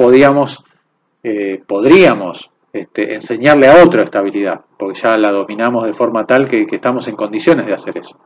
[1.23, 6.47] eh, podríamos este, enseñarle a otro esta habilidad, porque ya la dominamos de forma tal
[6.47, 8.19] que estamos en condiciones de hacer eso.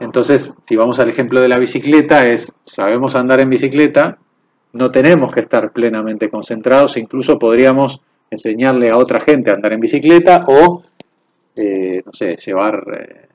[0.00, 4.18] Entonces, si vamos al ejemplo de la bicicleta, es, sabemos andar en bicicleta,
[4.72, 9.80] no tenemos que estar plenamente concentrados, incluso podríamos enseñarle a otra gente a andar en
[9.80, 10.84] bicicleta o,
[11.56, 13.28] eh, no sé, llevar eh,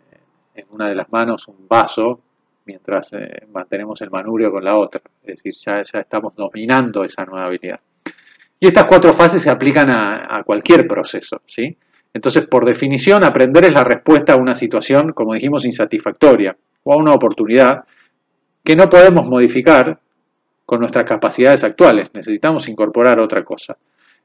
[0.55, 2.21] en una de las manos un vaso
[2.65, 5.01] mientras eh, mantenemos el manubrio con la otra.
[5.23, 7.81] Es decir, ya, ya, estamos dominando esa nueva habilidad.
[8.63, 11.41] Y estas cuatro fases se aplican a, a, cualquier proceso.
[11.45, 11.75] ¿sí?
[12.13, 16.95] Entonces, por definición, aprender es la respuesta a una situación, como dijimos, insatisfactoria o a
[16.95, 17.83] una oportunidad
[18.63, 19.99] que no podemos modificar
[20.65, 22.07] con nuestras capacidades actuales.
[22.13, 23.75] Necesitamos incorporar otra cosa.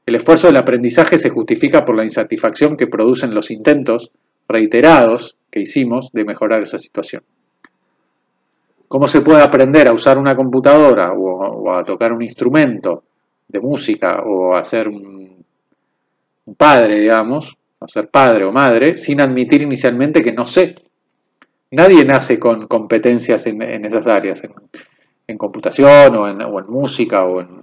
[0.05, 4.13] El esfuerzo del aprendizaje se justifica por la insatisfacción que producen los intentos
[4.47, 7.23] reiterados que hicimos de mejorar esa situación.
[8.87, 13.03] ¿Cómo se puede aprender a usar una computadora o, a tocar un instrumento
[13.49, 15.43] de música o a ser un,
[16.57, 20.75] padre, digamos, a ser padre o madre, sin admitir inicialmente que no sé?
[21.71, 24.43] Nadie nace con competencias en, esas áreas,
[25.27, 27.59] en, computación o en, o en música o en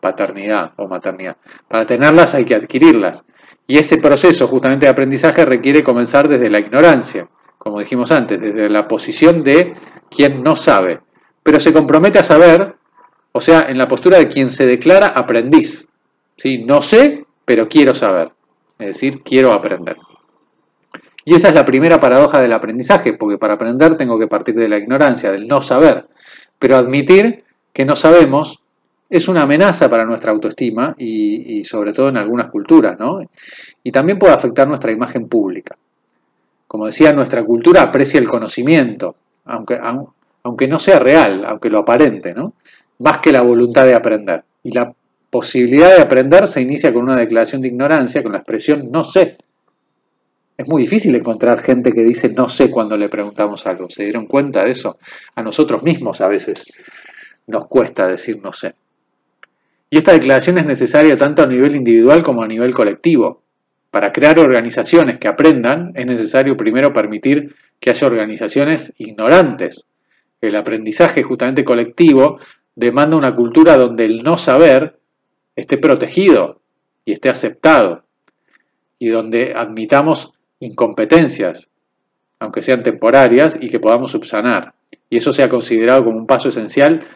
[0.00, 1.36] paternidad o maternidad.
[1.68, 3.24] Para tenerlas hay que adquirirlas.
[3.66, 7.28] Y ese proceso justamente de aprendizaje requiere comenzar desde la ignorancia,
[7.58, 9.74] como dijimos antes, desde la posición de
[10.08, 11.00] quien no sabe,
[11.42, 12.76] pero se compromete a saber,
[13.32, 15.88] o sea, en la postura de quien se declara aprendiz.
[16.36, 16.58] ¿sí?
[16.58, 18.32] No sé, pero quiero saber,
[18.78, 19.96] es decir, quiero aprender.
[21.24, 24.68] Y esa es la primera paradoja del aprendizaje, porque para aprender tengo que partir de
[24.68, 26.06] la ignorancia, del no saber,
[26.58, 28.60] pero admitir que no sabemos
[29.08, 33.18] es una amenaza para nuestra autoestima y, sobre todo en algunas culturas, ¿no?
[33.82, 35.76] Y también puede afectar nuestra imagen pública.
[36.68, 39.80] Como decía, nuestra cultura aprecia el conocimiento, aunque,
[40.44, 42.54] aunque no sea real, aunque lo aparente, ¿no?
[43.00, 44.44] Más que la voluntad de aprender.
[44.62, 44.94] Y la
[45.30, 49.38] posibilidad de aprender se inicia con una declaración de ignorancia, con la expresión no sé.
[50.56, 53.88] Es muy difícil encontrar gente que dice no sé cuando le preguntamos algo.
[53.88, 54.98] ¿Se dieron cuenta de eso?
[55.34, 56.82] A nosotros mismos a veces
[57.46, 58.74] nos cuesta decir no sé.
[59.88, 63.42] Y esta declaración es necesaria tanto a nivel individual como a nivel colectivo.
[63.90, 69.86] Para crear organizaciones que aprendan, es necesario primero permitir que haya organizaciones ignorantes.
[70.40, 72.38] El aprendizaje justamente colectivo
[72.74, 74.98] demanda una cultura donde el no saber
[75.56, 76.60] esté protegido
[77.04, 78.04] y esté aceptado,
[78.98, 81.70] y donde admitamos incompetencias,
[82.38, 84.74] aunque sean temporarias, y que podamos subsanar.
[85.08, 87.06] Y eso sea considerado como un paso esencial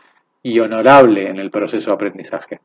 [0.42, 2.60] y honorable en el proceso de aprendizaje.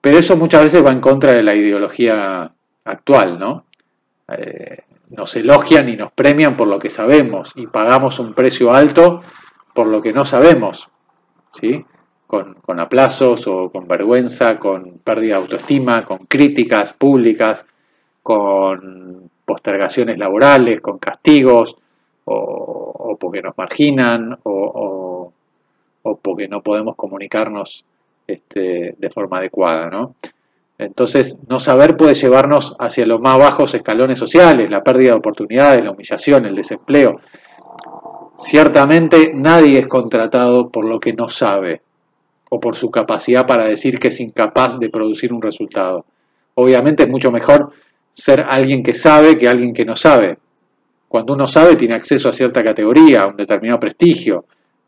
[0.00, 2.52] Pero eso muchas veces va en contra de la ideología
[2.84, 3.66] actual, ¿no?
[4.28, 9.22] Eh, nos elogian y nos premian por lo que sabemos y pagamos un precio alto
[9.74, 10.90] por lo que no sabemos,
[11.60, 11.84] ¿sí?
[12.26, 17.64] Con, aplazos o con vergüenza, con pérdida de autoestima, con críticas públicas,
[18.22, 21.76] con postergaciones laborales, con castigos,
[22.24, 25.32] o, porque nos marginan, o,
[26.02, 27.84] o porque no podemos comunicarnos
[28.26, 29.88] este, de forma adecuada.
[29.90, 30.14] ¿no?
[30.78, 35.84] Entonces, no saber puede llevarnos hacia los más bajos escalones sociales, la pérdida de oportunidades,
[35.84, 37.20] la humillación, el desempleo.
[38.36, 41.82] Ciertamente nadie es contratado por lo que no sabe
[42.50, 46.04] o por su capacidad para decir que es incapaz de producir un resultado.
[46.54, 47.72] Obviamente es mucho mejor
[48.12, 50.38] ser alguien que sabe que alguien que no sabe.
[51.08, 54.46] Cuando uno sabe tiene acceso a cierta categoría, a un determinado prestigio,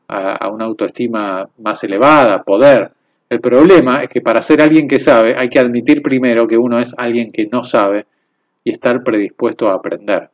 [0.09, 2.93] a, una autoestima más elevada, poder.
[3.29, 6.79] El problema es que para ser alguien que sabe hay que admitir primero que uno
[6.79, 8.07] es alguien que no sabe
[8.63, 10.31] y estar predispuesto a aprender.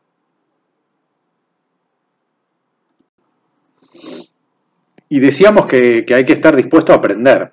[5.13, 7.53] Y decíamos que, hay que estar dispuesto a aprender.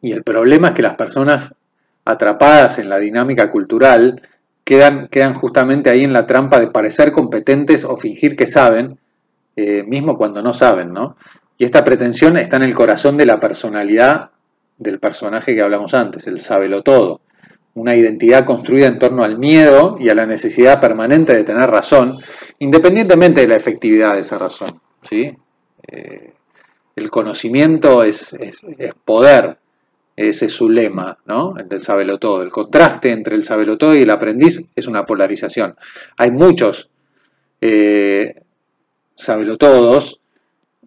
[0.00, 1.54] Y el problema es que las personas
[2.06, 4.22] atrapadas en la dinámica cultural
[4.64, 8.98] quedan, quedan justamente ahí en la trampa de parecer competentes o fingir que saben,
[9.56, 11.18] eh, mismo cuando no saben, ¿no?
[11.58, 14.30] Y esta pretensión está en el corazón de la personalidad
[14.78, 17.20] del personaje que hablamos antes, el sábelo todo.
[17.74, 22.16] Una identidad construida en torno al miedo y a la necesidad permanente de tener razón,
[22.58, 24.80] independientemente de la efectividad de esa razón.
[25.02, 25.36] ¿sí?
[25.88, 26.32] Eh,
[26.98, 28.36] el conocimiento es,
[29.04, 29.56] poder,
[30.16, 31.56] ese es su lema, ¿no?
[31.56, 32.42] El del sábelo todo.
[32.42, 35.76] El contraste entre el sábelo todo y el aprendiz es una polarización.
[36.16, 36.90] Hay muchos
[37.60, 38.42] eh,
[39.58, 40.20] todos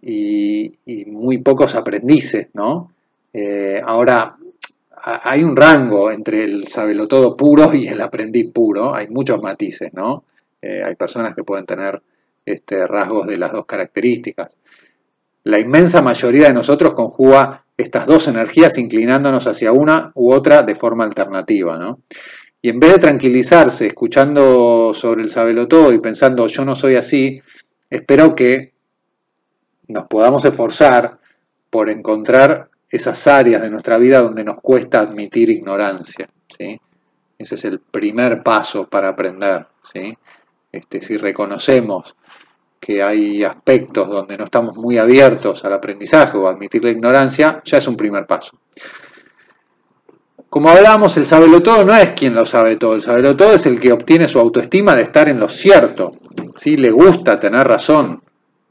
[0.00, 2.92] y, muy pocos aprendices, ¿no?
[3.32, 4.36] Eh, ahora,
[5.04, 6.66] hay un rango entre el
[7.08, 10.24] todo puro y el aprendiz puro, hay muchos matices, ¿no?
[10.60, 12.00] Eh, hay personas que pueden tener
[12.44, 14.56] este, rasgos de las dos características.
[15.44, 20.74] La inmensa mayoría de nosotros conjuga estas dos energías inclinándonos hacia una u otra de
[20.74, 22.00] forma alternativa, ¿no?
[22.60, 27.42] Y en vez de tranquilizarse escuchando sobre el todo y pensando yo no soy así,
[27.90, 28.72] espero que
[29.88, 31.18] nos podamos esforzar
[31.70, 36.28] por encontrar esas áreas de nuestra vida donde nos cuesta admitir ignorancia.
[36.56, 36.80] ¿sí?
[37.36, 39.66] Ese es el primer paso para aprender.
[39.82, 40.16] ¿sí?
[40.70, 42.14] Este, si reconocemos
[42.84, 47.78] que hay aspectos donde no estamos muy abiertos al aprendizaje o admitir la ignorancia, ya
[47.78, 48.58] es un primer paso.
[50.50, 53.92] Como hablábamos, el todo no es quien lo sabe todo, el todo es el que
[53.92, 56.14] obtiene su autoestima de estar en lo cierto,
[56.56, 56.76] ¿sí?
[56.76, 58.20] le gusta tener razón,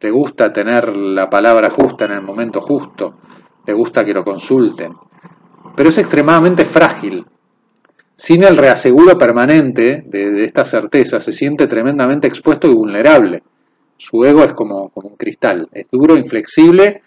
[0.01, 3.16] le gusta tener la palabra justa en el momento justo,
[3.66, 4.91] le gusta que lo consulten,
[5.74, 7.26] pero es extremadamente frágil.
[8.18, 13.41] Sin el reaseguro permanente de, esta certeza, se siente tremendamente expuesto y vulnerable.
[14.02, 17.02] Su ego es como, como un cristal, es duro, inflexible,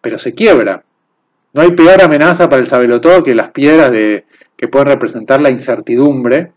[0.00, 0.84] pero se quiebra
[1.54, 4.24] no hay peor amenaza para el sabelotodo que las piedras de,
[4.56, 6.50] que pueden representar la incertidumbre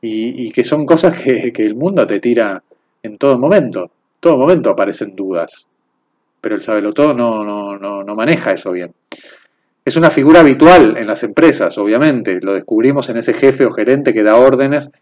[0.00, 2.62] y, que son cosas que, el mundo te tira
[3.02, 3.84] en todo momento.
[3.84, 5.66] En todo momento aparecen dudas.
[6.40, 8.92] Pero el sabelotodo no, no, no, no maneja eso bien.
[9.84, 12.38] Es una figura habitual en las empresas, obviamente.
[12.40, 14.92] Lo descubrimos en ese jefe o gerente que da órdenes,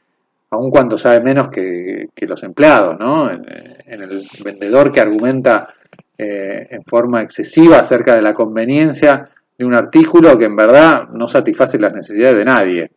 [0.52, 3.30] aun cuando sabe menos que, los empleados, ¿no?
[3.30, 3.42] en,
[3.86, 5.74] el vendedor que argumenta
[6.16, 11.26] eh, en forma excesiva acerca de la conveniencia de un artículo que en verdad no
[11.26, 12.90] satisface las necesidades de nadie.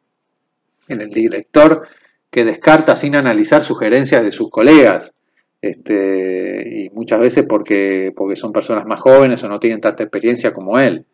[0.89, 1.87] En el director
[2.29, 5.13] que descarta sin analizar sugerencias de sus colegas,
[5.61, 10.53] este, y muchas veces porque, porque son personas más jóvenes o no tienen tanta experiencia
[10.53, 11.05] como él.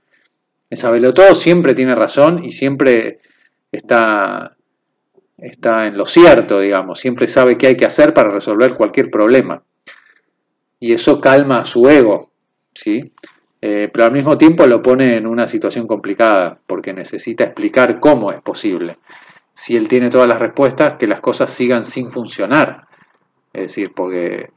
[0.71, 3.19] El todo siempre tiene razón y siempre
[3.71, 4.55] está,
[5.41, 9.63] está en lo cierto, digamos, siempre sabe qué hay que hacer para resolver cualquier problema
[10.81, 12.31] y eso calma su ego,
[12.73, 13.13] ¿sí?
[13.61, 18.31] Eh, pero al mismo tiempo lo pone en una situación complicada, porque necesita explicar cómo
[18.31, 18.97] es posible.
[19.53, 22.87] Si él tiene todas las respuestas, que las cosas sigan sin funcionar.
[23.53, 24.49] Es decir, porque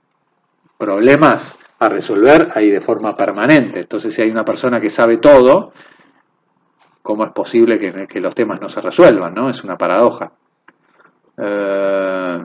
[0.79, 3.81] problemas a resolver hay de forma permanente.
[3.81, 5.75] Entonces, si hay una persona que sabe todo,
[7.03, 9.35] ¿cómo es posible que, los temas no se resuelvan?
[9.35, 9.51] ¿no?
[9.51, 10.33] Es una paradoja.
[11.39, 12.45] Eh,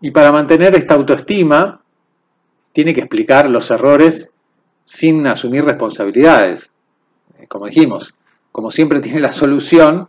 [0.00, 1.80] y para mantener esta autoestima,
[2.72, 4.32] tiene que explicar los errores
[4.84, 6.72] sin asumir responsabilidades.
[7.38, 8.14] Eh, como dijimos,
[8.52, 10.08] como siempre tiene la solución,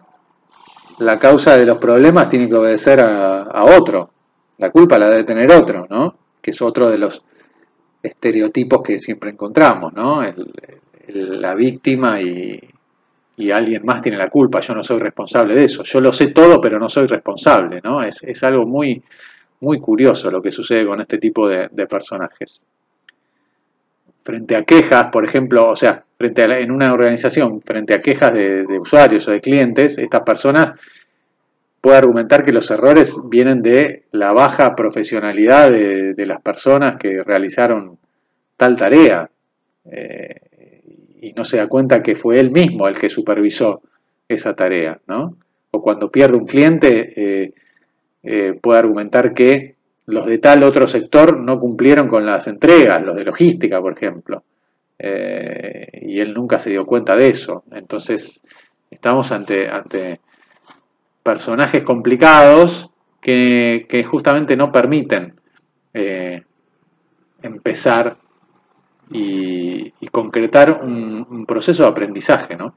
[0.99, 4.11] la causa de los problemas tiene que obedecer a, otro.
[4.57, 6.15] La culpa la debe tener otro, ¿no?
[6.41, 7.23] Que es otro de los
[8.03, 10.21] estereotipos que siempre encontramos, ¿no?
[11.07, 12.59] la víctima y,
[13.51, 14.59] alguien más tiene la culpa.
[14.59, 15.83] Yo no soy responsable de eso.
[15.83, 18.03] Yo lo sé todo, pero no soy responsable, ¿no?
[18.03, 19.01] Es, es algo muy,
[19.61, 22.61] muy curioso lo que sucede con este tipo de, personajes.
[24.23, 28.33] Frente a quejas, por ejemplo, o sea, frente a en una organización, frente a quejas
[28.33, 30.73] de, usuarios o de clientes, estas personas
[31.79, 37.97] pueden argumentar que los errores vienen de la baja profesionalidad de, las personas que realizaron
[38.57, 39.29] tal tarea
[39.85, 40.35] eh,
[41.21, 43.81] y no se da cuenta que fue él mismo el que supervisó
[44.27, 45.37] esa tarea, ¿no?
[45.69, 47.53] O cuando pierde un cliente, eh,
[48.23, 49.75] eh, puede argumentar que
[50.07, 54.43] los de tal otro sector no cumplieron con las entregas, los de logística, por ejemplo.
[54.97, 57.63] Eh, y él nunca se dio cuenta de eso.
[57.71, 58.41] Entonces,
[58.89, 60.19] estamos ante, ante
[61.21, 62.89] personajes complicados
[63.21, 65.35] que, justamente no permiten
[67.43, 68.17] empezar
[69.11, 72.73] y, concretar un, proceso de aprendizaje, ¿no?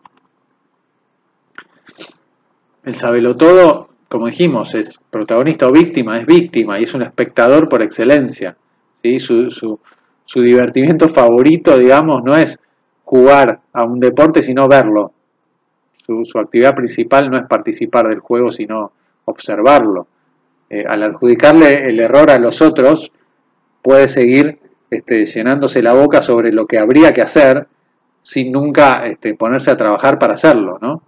[2.85, 7.69] El sabelo todo como dijimos, es protagonista o víctima, es víctima y es un espectador
[7.69, 8.57] por excelencia.
[9.03, 9.19] ¿sí?
[9.19, 9.81] Su,
[10.37, 12.61] divertimiento favorito, digamos, no es
[13.03, 15.11] jugar a un deporte, sino verlo.
[16.07, 18.93] Su, actividad principal no es participar del juego, sino
[19.25, 20.07] observarlo.
[20.71, 23.11] Eh, al adjudicarle el error a los otros,
[23.83, 24.61] puede seguir
[24.95, 27.67] este, llenándose la boca sobre lo que habría que hacer
[28.23, 31.03] sin nunca este, ponerse a trabajar para hacerlo, ¿no?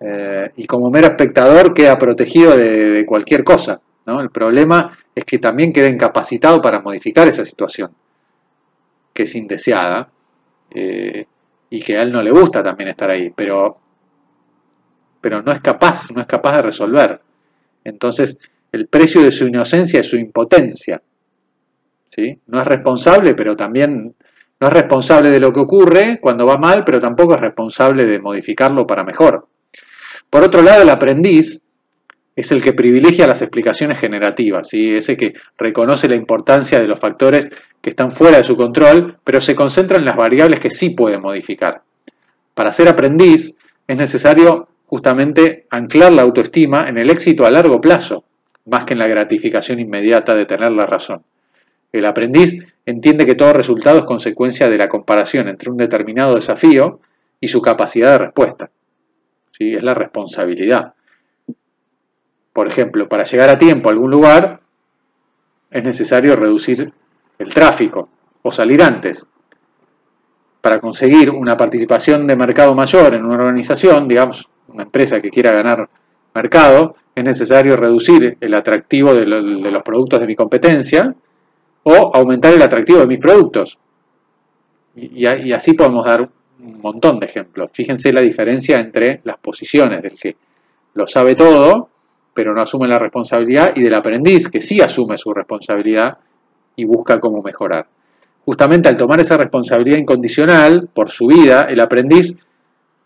[0.00, 3.80] Eh, y como mero espectador queda protegido de, cualquier cosa.
[4.06, 4.20] ¿no?
[4.20, 7.90] El problema es que también queda incapacitado para modificar esa situación,
[9.12, 10.08] que es indeseada,
[10.74, 11.26] eh,
[11.68, 13.76] y que a él no le gusta también estar ahí, pero,
[15.20, 17.20] pero no es capaz, no es capaz de resolver.
[17.84, 18.38] Entonces,
[18.72, 21.02] el precio de su inocencia es su impotencia.
[22.46, 24.14] No es responsable, pero también
[24.60, 28.18] no es responsable de lo que ocurre cuando va mal, pero tampoco es responsable de
[28.18, 29.48] modificarlo para mejor.
[30.28, 31.62] Por otro lado, el aprendiz
[32.36, 37.50] es el que privilegia las explicaciones generativas, ese que reconoce la importancia de los factores
[37.80, 41.18] que están fuera de su control, pero se concentra en las variables que sí puede
[41.18, 41.82] modificar.
[42.54, 43.54] Para ser aprendiz
[43.86, 48.24] es necesario justamente anclar la autoestima en el éxito a largo plazo,
[48.66, 51.22] más que en la gratificación inmediata de tener la razón.
[51.92, 57.00] El aprendiz entiende que todo resultado es consecuencia de la comparación entre un determinado desafío
[57.40, 58.70] y su capacidad de respuesta
[59.60, 60.94] es la responsabilidad.
[62.52, 64.60] Por ejemplo, para llegar a tiempo a algún lugar,
[65.70, 66.92] es necesario reducir
[67.38, 68.08] el tráfico
[68.42, 69.26] o salir antes.
[70.60, 75.52] Para conseguir una participación de mercado mayor en una organización, digamos, una empresa que quiera
[75.52, 75.88] ganar
[76.34, 81.14] mercado, es necesario reducir el atractivo de, los productos de mi competencia
[81.82, 83.78] o aumentar el atractivo de mis productos.
[84.94, 86.28] Y, así podemos dar
[86.62, 87.70] un montón de ejemplos.
[87.72, 90.36] Fíjense la diferencia entre las posiciones del que
[90.94, 91.88] lo sabe todo,
[92.34, 96.18] pero no asume la responsabilidad, y del aprendiz que sí asume su responsabilidad
[96.76, 97.86] y busca cómo mejorar.
[98.44, 102.36] Justamente al tomar esa responsabilidad incondicional por su vida, el aprendiz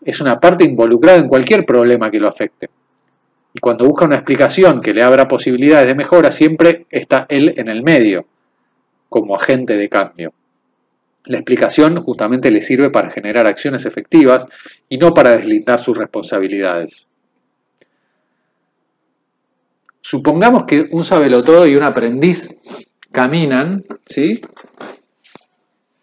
[0.03, 2.69] es una parte involucrada en cualquier problema que lo afecte.
[3.53, 7.69] Y cuando busca una explicación que le abra posibilidades de mejora, siempre está él en
[7.69, 8.25] el medio,
[9.15, 10.33] como agente de cambio.
[11.23, 14.45] La explicación justamente le sirve para generar acciones efectivas
[14.89, 17.07] y no para deslindar sus responsabilidades.
[20.01, 22.57] Supongamos que un sabelotodo y un aprendiz
[23.13, 24.41] caminan, ¿sí?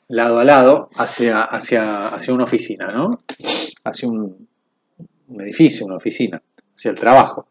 [0.08, 3.20] Lado a lado hacia, hacia, hacia una oficina, ¿no?
[3.84, 4.48] Hacia un,
[5.38, 6.40] edificio, una oficina,
[6.74, 7.46] hacia el trabajo.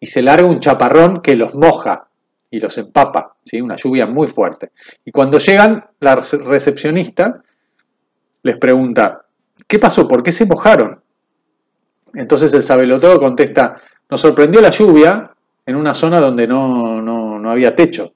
[0.00, 2.08] Y se larga un chaparrón que los moja
[2.52, 3.60] y los empapa, ¿sí?
[3.62, 4.72] Una lluvia muy fuerte.
[5.06, 7.42] Y cuando llegan, la recepcionista
[8.42, 9.24] les pregunta,
[9.66, 10.06] ¿qué pasó?
[10.06, 11.00] ¿Por qué se mojaron?
[12.14, 13.80] Entonces el sabelotodo contesta,
[14.10, 15.34] nos sorprendió la lluvia,
[15.64, 18.12] en una zona donde no, no, había techo.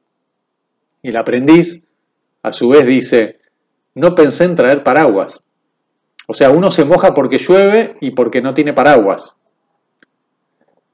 [1.00, 1.82] Y el aprendiz,
[2.42, 3.40] a su vez, dice,
[3.94, 5.42] no pensé en traer paraguas.
[6.26, 9.38] O sea, uno se moja porque llueve y porque no tiene paraguas.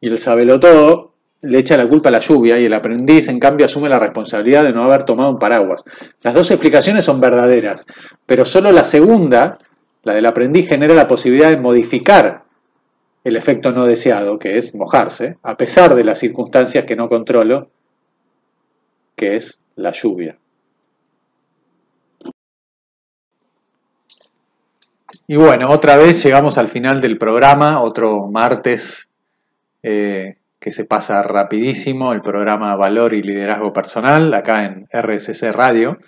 [0.01, 1.12] Y el sabelotodo
[1.43, 4.62] le echa la culpa a la lluvia y el aprendiz, en cambio, asume la responsabilidad
[4.62, 5.82] de no haber tomado un paraguas.
[6.22, 7.84] Las dos explicaciones son verdaderas,
[8.26, 9.59] pero solo la segunda,
[10.05, 12.45] la del aprendiz, genera la posibilidad de modificar
[13.24, 17.70] el efecto no deseado, que es mojarse, a pesar de las circunstancias que no controlo,
[19.16, 20.38] que es la lluvia.
[25.26, 29.09] Y bueno, otra vez llegamos al final del programa, otro martes
[29.82, 35.99] eh, que se pasa rapidísimo, el programa Valor y Liderazgo Personal, acá en RSC Radio.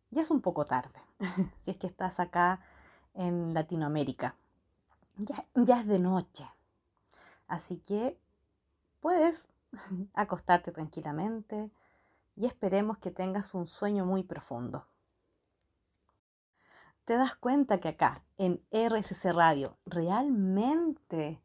[0.10, 1.02] ya es un poco tarde,
[1.66, 2.62] si es que estás acá
[3.14, 4.36] en Latinoamérica.
[5.18, 6.50] Ya, ya es de noche.
[7.46, 8.18] Así que
[9.00, 9.50] puedes
[10.14, 11.72] acostarte tranquilamente,
[12.40, 14.88] y esperemos que tengas un sueño muy profundo.
[17.04, 21.42] ¿Te das cuenta que acá en RSC Radio realmente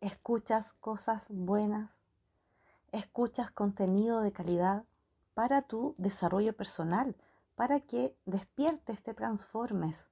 [0.00, 2.00] escuchas cosas buenas?
[2.92, 4.84] ¿Escuchas contenido de calidad
[5.34, 7.14] para tu desarrollo personal?
[7.54, 10.10] Para que despiertes, te transformes.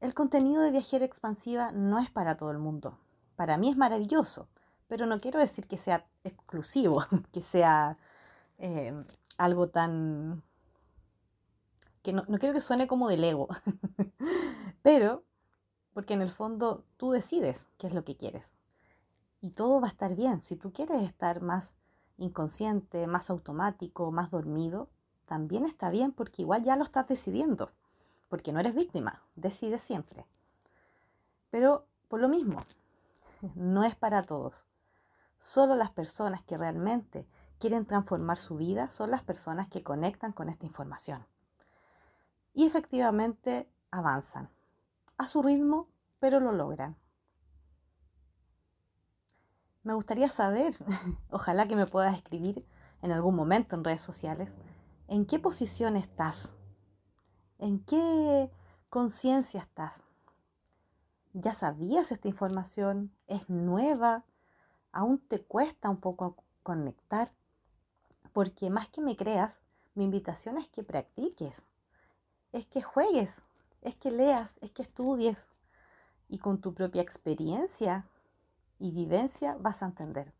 [0.00, 2.98] El contenido de Viajera Expansiva no es para todo el mundo.
[3.40, 4.48] Para mí es maravilloso
[4.90, 7.96] pero no quiero decir que sea exclusivo, que sea
[8.58, 8.92] eh,
[9.38, 10.42] algo tan...
[12.02, 13.48] que no, no quiero que suene como del ego,
[14.82, 15.22] pero
[15.94, 18.56] porque en el fondo tú decides qué es lo que quieres.
[19.40, 20.42] Y todo va a estar bien.
[20.42, 21.76] Si tú quieres estar más
[22.18, 24.88] inconsciente, más automático, más dormido,
[25.24, 27.70] también está bien porque igual ya lo estás decidiendo.
[28.28, 30.26] Porque no eres víctima, decides siempre.
[31.50, 32.64] Pero por lo mismo,
[33.54, 34.66] no es para todos.
[35.40, 37.26] Solo las personas que realmente
[37.58, 41.26] quieren transformar su vida son las personas que conectan con esta información.
[42.52, 44.50] Y efectivamente avanzan
[45.18, 45.88] a su ritmo,
[46.18, 46.96] pero lo logran.
[49.82, 50.74] Me gustaría saber,
[51.30, 52.66] ojalá que me puedas escribir
[53.02, 54.56] en algún momento en redes sociales,
[55.08, 56.54] ¿en qué posición estás?
[57.58, 58.50] ¿En qué
[58.88, 60.04] conciencia estás?
[61.32, 63.12] ¿Ya sabías esta información?
[63.28, 64.24] ¿Es nueva?
[64.90, 67.30] ¿Aún te cuesta un poco conectar?
[68.32, 69.60] Porque más que me creas,
[69.94, 71.62] mi invitación es que practiques,
[72.52, 73.42] es que juegues,
[73.82, 75.48] es que leas, es que estudies
[76.28, 78.06] y con tu propia experiencia
[78.80, 80.32] y vivencia vas a entender.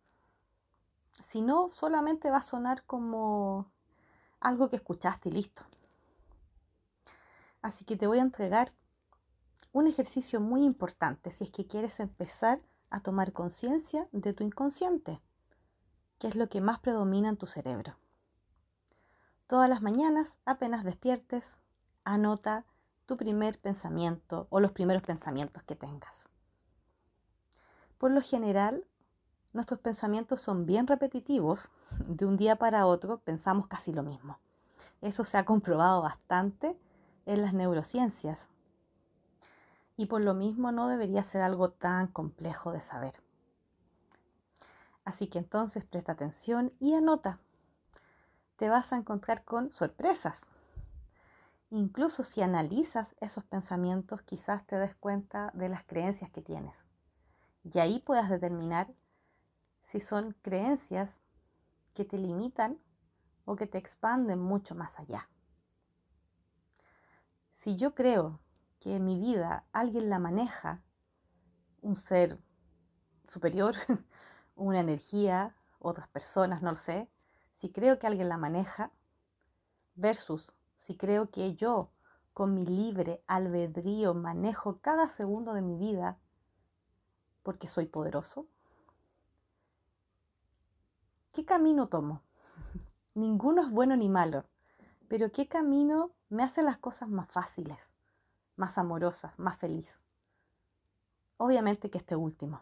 [1.25, 3.67] Si no, solamente va a sonar como
[4.41, 5.63] algo que escuchaste y listo.
[7.63, 8.73] Así que te voy a entregar
[9.73, 12.61] un ejercicio muy importante si es que quieres empezar
[12.91, 15.21] a tomar conciencia de tu inconsciente,
[16.19, 17.97] que es lo que más predomina en tu cerebro.
[19.47, 21.57] Todas las mañanas, apenas despiertes,
[22.05, 22.65] anota
[23.07, 26.29] tu primer pensamiento o los primeros pensamientos que tengas.
[27.99, 28.87] Por lo general,
[29.53, 31.71] nuestros pensamientos son bien repetitivos.
[32.07, 34.39] De un día para otro pensamos casi lo mismo.
[35.01, 36.79] Eso se ha comprobado bastante
[37.27, 38.49] en las neurociencias.
[40.01, 43.23] Y por lo mismo no debería ser algo tan complejo de saber.
[45.05, 47.39] Así que entonces presta atención y anota.
[48.57, 50.41] Te vas a encontrar con sorpresas.
[51.69, 56.79] Incluso si analizas esos pensamientos, quizás te des cuenta de las creencias que tienes.
[57.63, 58.91] Y ahí puedas determinar
[59.83, 61.21] si son creencias
[61.93, 62.79] que te limitan
[63.45, 65.29] o que te expanden mucho más allá.
[67.53, 68.41] Si yo creo
[68.81, 70.83] que mi vida alguien la maneja,
[71.83, 72.39] un ser
[73.29, 73.75] superior,
[74.57, 77.09] una energía, otras personas, no lo sé,
[77.53, 78.91] si creo que alguien la maneja,
[79.95, 81.91] versus si creo que yo
[82.33, 86.19] con mi libre albedrío manejo cada segundo de mi vida
[87.43, 88.47] porque soy poderoso,
[91.33, 92.23] ¿qué camino tomo?
[93.15, 94.45] Ninguno es bueno ni malo,
[95.09, 97.93] pero ¿qué camino me hace las cosas más fáciles,
[98.61, 99.99] más amorosas, más feliz?
[101.39, 102.61] Obviamente que este último.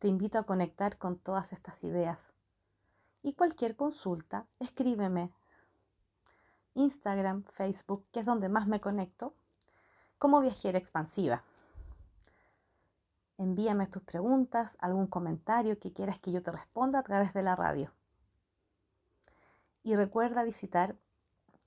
[0.00, 2.32] Te invito a conectar con todas estas ideas.
[3.22, 5.32] Y cualquier consulta, escríbeme.
[6.74, 9.32] Instagram, Facebook, que es donde más me conecto,
[10.18, 11.44] como viajera expansiva.
[13.38, 17.54] Envíame tus preguntas, algún comentario que quieras que yo te responda a través de la
[17.54, 17.92] radio.
[19.84, 20.96] Y recuerda visitar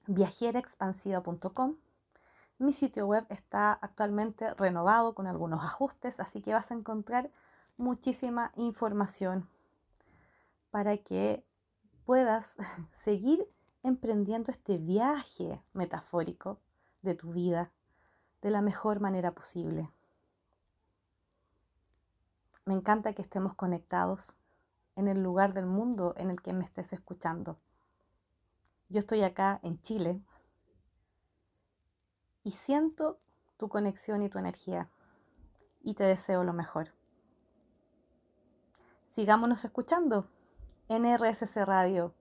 [0.07, 1.77] viajeraexpansiva.com.
[2.57, 7.29] Mi sitio web está actualmente renovado con algunos ajustes, así que vas a encontrar
[7.77, 9.49] muchísima información
[10.71, 11.43] para que
[12.05, 12.55] puedas
[13.03, 13.45] seguir
[13.83, 16.59] emprendiendo este viaje metafórico
[17.01, 17.71] de tu vida
[18.41, 19.91] de la mejor manera posible.
[22.65, 24.33] Me encanta que estemos conectados
[24.95, 27.57] en el lugar del mundo en el que me estés escuchando.
[28.87, 30.21] Yo estoy acá en Chile
[32.45, 33.19] y siento
[33.57, 34.87] tu conexión y tu energía
[35.83, 36.93] y te deseo lo mejor.
[39.09, 40.29] Sigámonos escuchando
[40.87, 42.13] en RSC Radio.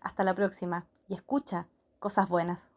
[0.00, 1.66] Hasta la próxima y escucha
[1.98, 2.73] cosas buenas.